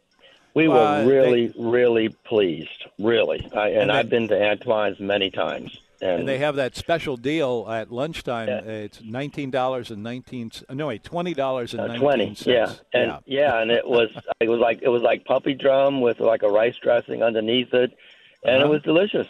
[0.55, 2.85] We were uh, really, they, really pleased.
[2.97, 5.79] Really, I, and, and I've been to Antoine's many times.
[6.01, 8.47] And, and, they have that special deal at lunchtime.
[8.47, 8.59] Yeah.
[8.61, 10.51] It's nineteen dollars and nineteen.
[10.69, 12.35] No, wait, twenty dollars and uh, twenty.
[12.45, 13.19] Yeah, and yeah.
[13.25, 14.09] yeah, and it was
[14.39, 17.95] it was like it was like puppy drum with like a rice dressing underneath it,
[18.43, 18.65] and uh-huh.
[18.65, 19.27] it was delicious.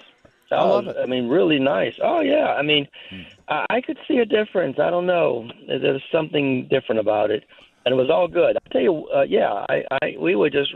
[0.50, 0.98] I love it.
[1.02, 1.96] I mean, really nice.
[2.02, 2.54] Oh yeah.
[2.54, 3.22] I mean, hmm.
[3.48, 4.80] I, I could see a difference.
[4.80, 5.50] I don't know.
[5.68, 7.46] There was something different about it
[7.86, 8.58] and it was all good.
[8.58, 10.74] I tell you, uh, yeah, I, I we were just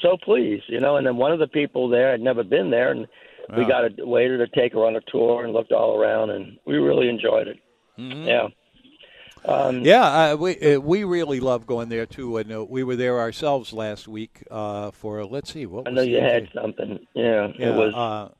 [0.00, 0.96] so pleased, you know.
[0.96, 3.06] And then one of the people there had never been there, and
[3.48, 3.58] wow.
[3.58, 6.58] we got a waiter to take her on a tour and looked all around, and
[6.66, 7.58] we really enjoyed it.
[7.98, 8.26] Mm-hmm.
[8.26, 8.48] Yeah.
[9.44, 12.94] Um, yeah, uh, we uh, we really love going there too, and uh, we were
[12.94, 15.88] there ourselves last week uh, for let's see what.
[15.88, 17.00] I know you had something.
[17.14, 18.32] Yeah, yeah, it was uh,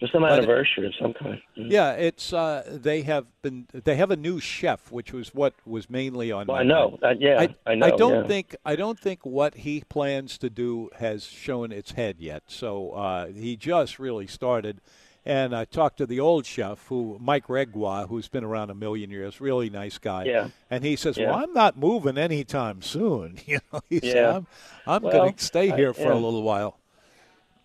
[0.00, 1.40] just some anniversary of some kind.
[1.56, 1.70] Mm-hmm.
[1.70, 5.90] Yeah, it's uh, they have been they have a new chef, which was what was
[5.90, 6.46] mainly on.
[6.46, 6.98] Well, I know.
[7.02, 7.86] Uh, yeah, I, I, know.
[7.86, 8.26] I don't yeah.
[8.26, 12.44] think I don't think what he plans to do has shown its head yet.
[12.46, 14.80] So uh, he just really started.
[15.22, 19.10] And I talked to the old chef, who Mike Regua, who's been around a million
[19.10, 20.24] years, really nice guy.
[20.24, 20.48] Yeah.
[20.70, 21.28] And he says, yeah.
[21.28, 23.38] "Well, I'm not moving anytime soon.
[23.46, 24.12] You know, he yeah.
[24.12, 24.46] said, I'm,
[24.86, 26.79] I'm well, going to stay here I, for a little while."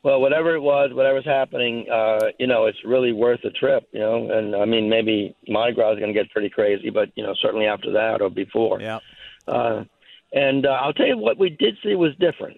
[0.05, 3.99] Well, whatever it was, whatever's happening, uh, you know, it's really worth the trip, you
[3.99, 4.29] know.
[4.29, 7.33] And I mean, maybe Mardi Gras is going to get pretty crazy, but you know,
[7.41, 8.79] certainly after that or before.
[8.79, 8.99] Yeah.
[9.47, 9.83] Uh,
[10.31, 12.57] and uh, I'll tell you what we did see was different.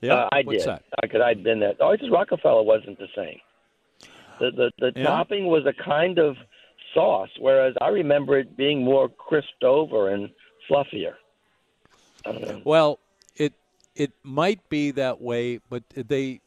[0.00, 0.14] Yeah.
[0.14, 1.74] Uh, I What's did because I'd been there.
[1.80, 3.40] Oh, just Rockefeller wasn't the same.
[4.40, 5.04] The the the Yeah.
[5.04, 6.36] topping was a kind of
[6.94, 10.30] sauce, whereas I remember it being more crisped over and
[10.66, 11.12] fluffier.
[12.24, 12.62] I don't know.
[12.64, 13.00] Well,
[13.34, 13.52] it
[13.94, 16.40] it might be that way, but they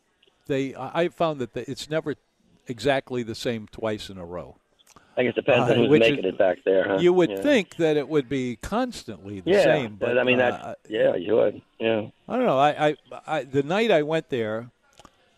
[0.50, 2.16] they I I found that the, it's never
[2.68, 4.58] exactly the same twice in a row.
[5.18, 6.88] I guess it depends Uh, on who's making is- it back there.
[6.88, 6.98] Huh?
[7.00, 7.42] You would yeah.
[7.42, 11.36] think that it would be constantly the yeah, same, but I mean uh, yeah, you
[11.36, 11.62] would.
[11.80, 12.08] Yeah.
[12.28, 12.60] I don't know.
[12.60, 12.96] I, I,
[13.28, 14.72] I the night I went there,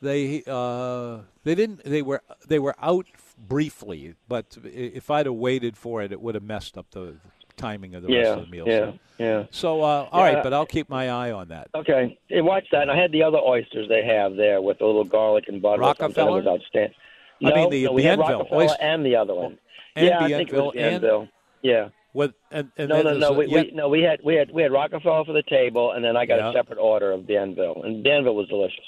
[0.01, 1.83] they uh, they didn't.
[1.83, 3.05] They were they were out
[3.37, 7.15] briefly, but if I'd have waited for it, it would have messed up the
[7.61, 8.67] timing of the rest of the meal.
[8.67, 8.79] Yeah.
[8.91, 9.43] So, Yeah.
[9.51, 10.43] so uh, all right, Yeah.
[10.43, 11.67] but I'll keep my eye on that.
[11.75, 12.17] Okay.
[12.27, 12.81] Hey, watch that.
[12.83, 15.81] And I had the other oysters they have there with a little garlic and butter.
[15.81, 16.95] Rockefeller was outstanding.
[17.43, 19.57] I No, mean the no, we had Bienville Rockefeller oyster- and the other one.
[19.95, 21.29] and yeah, I think it was Bienville and
[21.63, 21.89] Yeah.
[22.13, 23.31] with and, and No, no, no.
[23.33, 26.03] We, yeah, we no we had we had we had Rockefeller for the table, and
[26.05, 26.49] then I got Yeah.
[26.49, 28.85] a separate order of Bienville, and Bienville was delicious.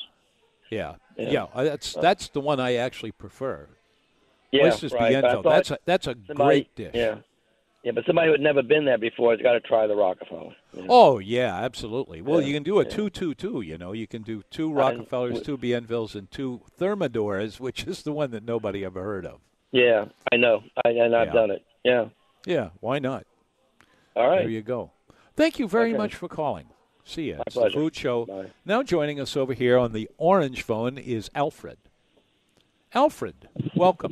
[0.69, 1.29] yeah, Yeah.
[1.29, 1.43] yeah.
[1.55, 3.69] uh, That's that's the one I actually prefer.
[4.51, 5.13] Yeah, Oysters right.
[5.13, 5.41] Bienville.
[5.43, 6.91] That's a that's a somebody- great dish.
[6.93, 7.15] Yeah.
[7.83, 10.55] Yeah, but somebody who had never been there before has got to try the Rockefeller.
[10.73, 10.85] Yeah.
[10.87, 12.21] Oh yeah, absolutely.
[12.21, 12.89] Well, Yeah, you can do a yeah.
[12.89, 13.59] two-two-two.
[13.61, 17.83] You know, you can do two uh, Rockefellers, w- two Bienvilles, and two Thermidors, which
[17.85, 19.41] is the one that nobody ever heard of.
[19.71, 21.33] Yeah, I know, I, and I've Yeah.
[21.33, 21.65] done it.
[21.83, 22.05] Yeah.
[22.45, 23.25] Yeah, why not?
[24.15, 24.39] All right.
[24.43, 24.91] There you go.
[25.35, 25.97] Thank you very Okay.
[25.97, 26.67] much for calling.
[27.03, 27.35] See you.
[27.35, 27.69] My it's the.
[27.73, 28.25] Food Show.
[28.25, 28.45] Bye.
[28.63, 31.79] Now joining us over here on the orange phone is Alfred.
[32.93, 34.11] Alfred, welcome.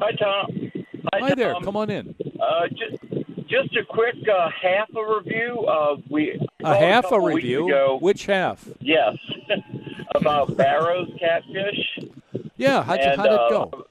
[0.00, 0.72] Hi, Tom.
[1.12, 1.52] Hi there.
[1.54, 1.64] Tom.
[1.64, 2.14] Come on in.
[2.40, 5.64] Uh, just, just a quick uh, half a review.
[5.66, 7.66] Uh, we A half a weeks review.
[7.68, 8.66] Ago, Which half?
[8.80, 9.16] yes,
[10.14, 11.98] about Barrow's catfish.
[12.56, 12.82] Yeah.
[12.82, 13.86] How'd, you, And, how'd it uh, go?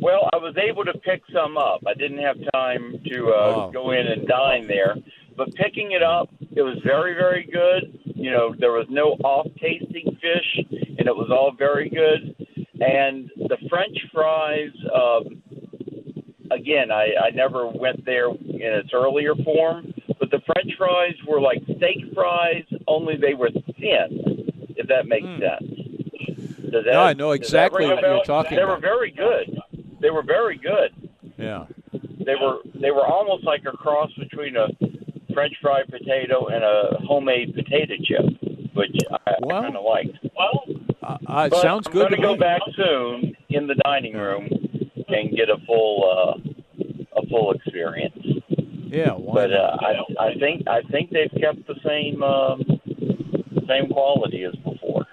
[0.00, 1.80] Well, I was able to pick some up.
[1.86, 3.32] I didn't have time to uh,
[3.66, 3.70] Oh.
[3.72, 4.96] go in and dine there,
[5.36, 7.98] but picking it up, it was very, very good.
[8.04, 10.66] You know, there was no off-tasting fish,
[10.98, 12.34] and it was all very good.
[12.80, 15.37] And the French fries, um,
[16.50, 21.40] again, I, I never went there in its earlier form, but the French fries were
[21.40, 24.46] like steak fries, only they were thin.
[24.76, 25.40] If that makes Hmm.
[25.40, 25.70] sense.
[26.70, 28.22] Does that, No, I know exactly ring a what you're bell?
[28.24, 28.76] talking They about.
[28.76, 29.58] were very good.
[30.00, 30.92] They were very good.
[31.38, 31.64] Yeah.
[32.24, 34.68] They were they were almost like a cross between a
[35.32, 38.24] French fried potato and a homemade potato chip,
[38.74, 38.96] which
[39.26, 40.18] I, Well, I kind of liked.
[40.36, 40.64] Well,
[41.02, 42.38] Uh, uh, it but sounds I'm good going to to go me.
[42.38, 44.48] back soon in the dining room
[45.08, 46.84] and get a full uh,
[47.16, 48.16] a full experience.
[48.90, 49.12] Yeah.
[49.12, 52.62] Why But uh, I I think I think they've kept the same um,
[53.68, 55.06] same quality as before.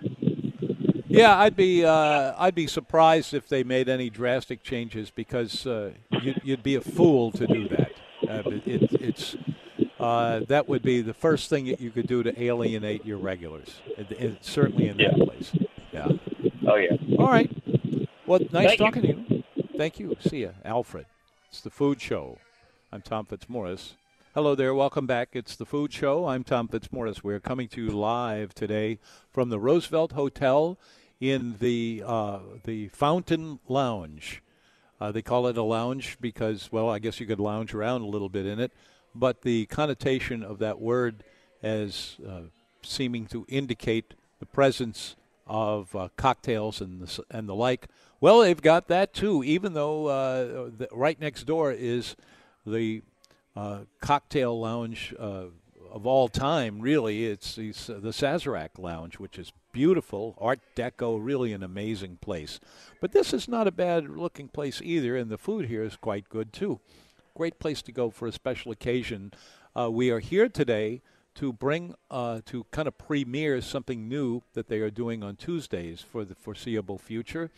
[1.08, 5.92] Yeah, I'd be uh, I'd be surprised if they made any drastic changes because uh,
[6.22, 7.92] you'd, you'd be a fool to do that.
[8.28, 9.36] Uh, it, it's
[10.00, 13.82] uh, that would be the first thing that you could do to alienate your regulars.
[13.98, 15.54] It, it- certainly in that place.
[15.94, 16.10] Yeah.
[16.68, 16.98] Oh yeah.
[17.18, 17.50] All right.
[18.26, 18.86] Well, nice Thank you.
[18.86, 19.35] talking to you.
[19.78, 20.16] Thank you.
[20.22, 21.06] See ya, Alfred.
[21.50, 22.38] It's the Food Show.
[22.94, 23.96] I'm Tom Fitzmaurice.
[24.34, 24.74] Hello there.
[24.74, 25.30] Welcome back.
[25.34, 26.28] It's the Food Show.
[26.28, 27.26] I'm Tom Fitzmaurice.
[27.26, 29.00] We're coming to you live today
[29.32, 30.78] from the Roosevelt Hotel
[31.20, 34.42] in the uh, the Fountain Lounge.
[35.02, 38.08] Uh, they call it a lounge because, well, I guess you could lounge around a
[38.08, 38.72] little bit in it,
[39.14, 41.26] but the connotation of that word
[41.62, 42.44] as uh,
[42.82, 47.88] seeming to indicate the presence of uh, cocktails and the, and the like.
[48.22, 52.16] Well, they've got that too, even though uh, the, right next door is
[52.66, 53.02] the
[53.56, 55.46] uh, cocktail lounge uh,
[55.92, 57.26] of all time, really.
[57.26, 62.60] It's the, S- the Sazerac Lounge, which is beautiful, Art Deco, really an amazing place.
[63.02, 66.30] But this is not a bad looking place either, and the food here is quite
[66.30, 66.80] good too.
[67.36, 69.34] Great place to go for a special occasion.
[69.78, 71.02] Uh, we are here today
[71.36, 76.02] to bring uh, to kind of premiere something new that they are doing on Tuesdays
[76.02, 77.52] for the foreseeable future,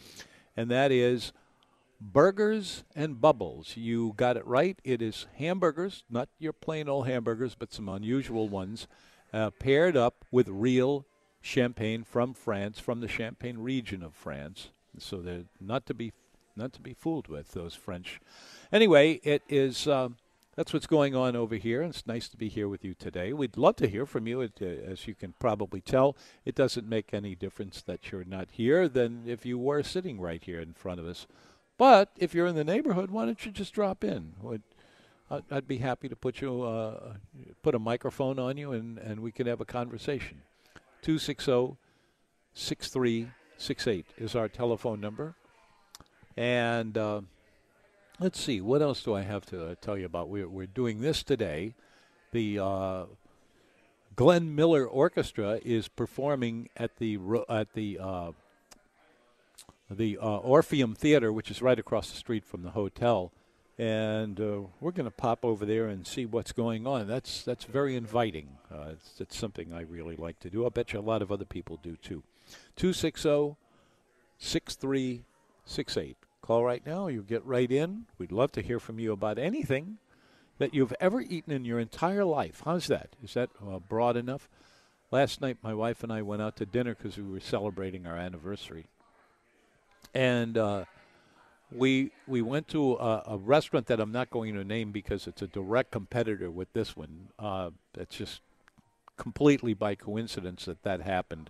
[0.58, 1.32] and that is
[2.02, 3.78] burgers and bubbles.
[3.78, 4.80] You got it right.
[4.84, 8.88] It is hamburgers, not your plain old hamburgers, but some unusual ones,
[9.32, 11.06] uh, paired up with real
[11.42, 14.70] champagne from France, from the Champagne region of France.
[14.98, 16.12] So they're not to be
[16.56, 18.20] not to be fooled with those French.
[18.72, 19.88] Anyway, it is.
[19.88, 20.18] Um,
[20.58, 21.84] that's what's going on over here.
[21.84, 23.32] and It's nice to be here with you today.
[23.32, 24.42] We'd love to hear from you.
[24.42, 28.90] Uh, as you can probably tell, it doesn't make any difference that you're not here
[28.90, 31.28] than if you were sitting right here in front of us.
[31.78, 34.34] But if you're in the neighborhood, why don't you just drop in?
[35.30, 37.14] I'd, I'd be happy to put you uh,
[37.62, 40.42] put a microphone on you and, and we can have a conversation.
[41.04, 41.78] 260
[42.56, 45.36] 6368 is our telephone number.
[46.36, 47.22] And uh,
[48.20, 50.30] let's see, what else do I have to uh, tell you about?
[50.30, 51.74] We're, we're doing this today.
[52.32, 53.06] The uh,
[54.16, 58.32] Glenn Miller Orchestra is performing at the at the uh,
[59.90, 63.32] the uh, Orpheum Theater, which is right across the street from the hotel,
[63.78, 67.08] and uh, we're going to pop over there and see what's going on.
[67.08, 68.58] That's that's very inviting.
[68.70, 70.66] Uh, it's, it's something I really like to do.
[70.66, 72.24] I bet you a lot of other people do too.
[72.76, 73.56] 260
[74.40, 76.18] 6368.
[76.48, 77.08] Call right now.
[77.08, 78.06] You get right in.
[78.18, 79.98] We'd love to hear from you about anything
[80.60, 82.62] that you've ever eaten in your entire life.
[82.64, 83.10] How's that?
[83.22, 84.48] Is that uh, broad enough?
[85.12, 88.16] Last night, my wife and I went out to dinner because we were celebrating our
[88.16, 88.86] anniversary,
[90.14, 90.86] and uh,
[91.70, 95.42] we we went to a, a, restaurant that I'm not going to name because it's
[95.42, 97.28] a direct competitor with this one.
[97.38, 98.40] Uh, it's just
[99.18, 101.50] completely by coincidence that that happened.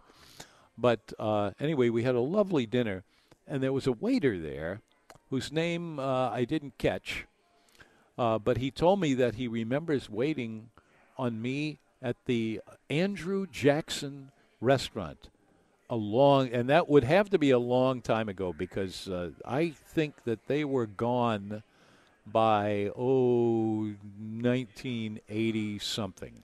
[0.75, 3.03] But uh, anyway, we had a lovely dinner,
[3.47, 4.81] and there was a waiter there
[5.29, 7.25] whose name uh, I didn't catch,
[8.17, 10.69] uh, but he told me that he remembers waiting
[11.17, 14.31] on me at the Andrew Jackson
[14.61, 15.29] restaurant
[15.89, 19.69] a long and that would have to be a long time ago because uh, I
[19.69, 21.63] think that they were gone
[22.25, 26.43] by oh 1980 something.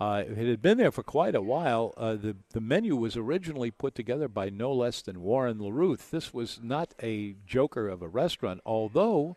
[0.00, 1.92] Uh, it had been there for quite a while.
[1.96, 6.10] Uh, the the menu was originally put together by no less than Warren LeRuth.
[6.10, 9.36] This was not a joker of a restaurant, although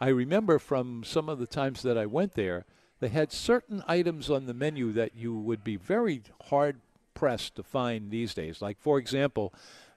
[0.00, 2.64] I remember from some of the times that I went there
[3.00, 6.80] they had certain items on the menu that you would be very hard
[7.14, 8.60] pressed to find these days.
[8.60, 9.52] Like, for example,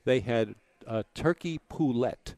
[0.06, 0.56] they had
[0.86, 2.36] a turkey poulette.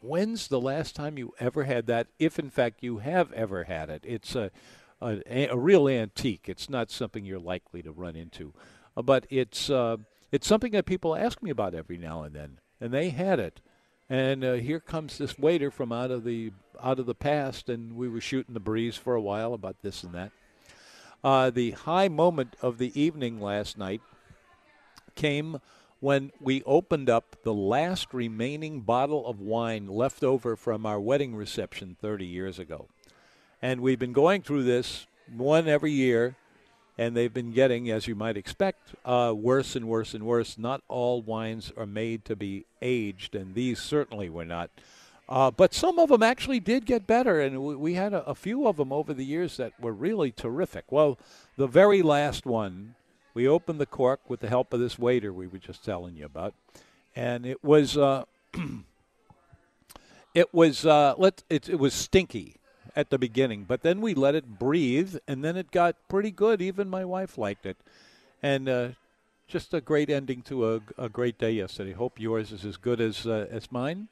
[0.00, 2.06] When's the last time you ever had that?
[2.18, 4.50] If in fact you have ever had it, it's a
[5.00, 6.48] a, a real antique.
[6.48, 8.52] It's not something you're likely to run into,
[8.96, 9.98] uh, but it's uh,
[10.32, 13.60] it's something that people ask me about every now and then, and they had it.
[14.08, 17.96] And uh, here comes this waiter from out of the out of the past, and
[17.96, 20.32] we were shooting the breeze for a while about this and that.
[21.22, 24.00] Uh, the high moment of the evening last night
[25.14, 25.60] came
[26.00, 31.36] when we opened up the last remaining bottle of wine left over from our wedding
[31.36, 32.88] reception 30 years ago.
[33.62, 35.06] And we've been going through this
[35.36, 36.34] one every year,
[36.96, 40.56] and they've been getting, as you might expect, uh, worse and worse and worse.
[40.56, 44.70] Not all wines are made to be aged, and these certainly were not.
[45.28, 48.34] Uh, but some of them actually did get better, and we, we had a, a,
[48.34, 50.90] few of them over the years that were really terrific.
[50.90, 51.18] Well,
[51.56, 52.94] the very last one,
[53.34, 56.24] we opened the cork with the help of this waiter we were just telling you
[56.24, 56.54] about,
[57.14, 58.24] and it was uh,
[60.34, 62.56] it was uh, let it, it was stinky
[62.96, 66.60] at the beginning, but then we let it breathe, and then it got pretty good.
[66.62, 67.76] Even my wife liked it,
[68.42, 68.88] and uh,
[69.46, 71.92] just a great ending to a, a great day yesterday.
[71.92, 74.08] Hope yours is as good as uh, as mine.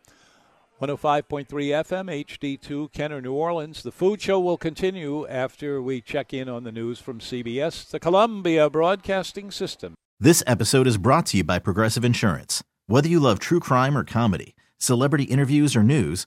[0.81, 3.83] 105.3 FM, HD2, Kenner, New Orleans.
[3.83, 7.99] The food show will continue after we check in on the news from CBS, the
[7.99, 9.95] Columbia Broadcasting System.
[10.21, 12.63] This episode is brought to you by Progressive Insurance.
[12.87, 16.27] Whether you love true crime or comedy, celebrity interviews or news,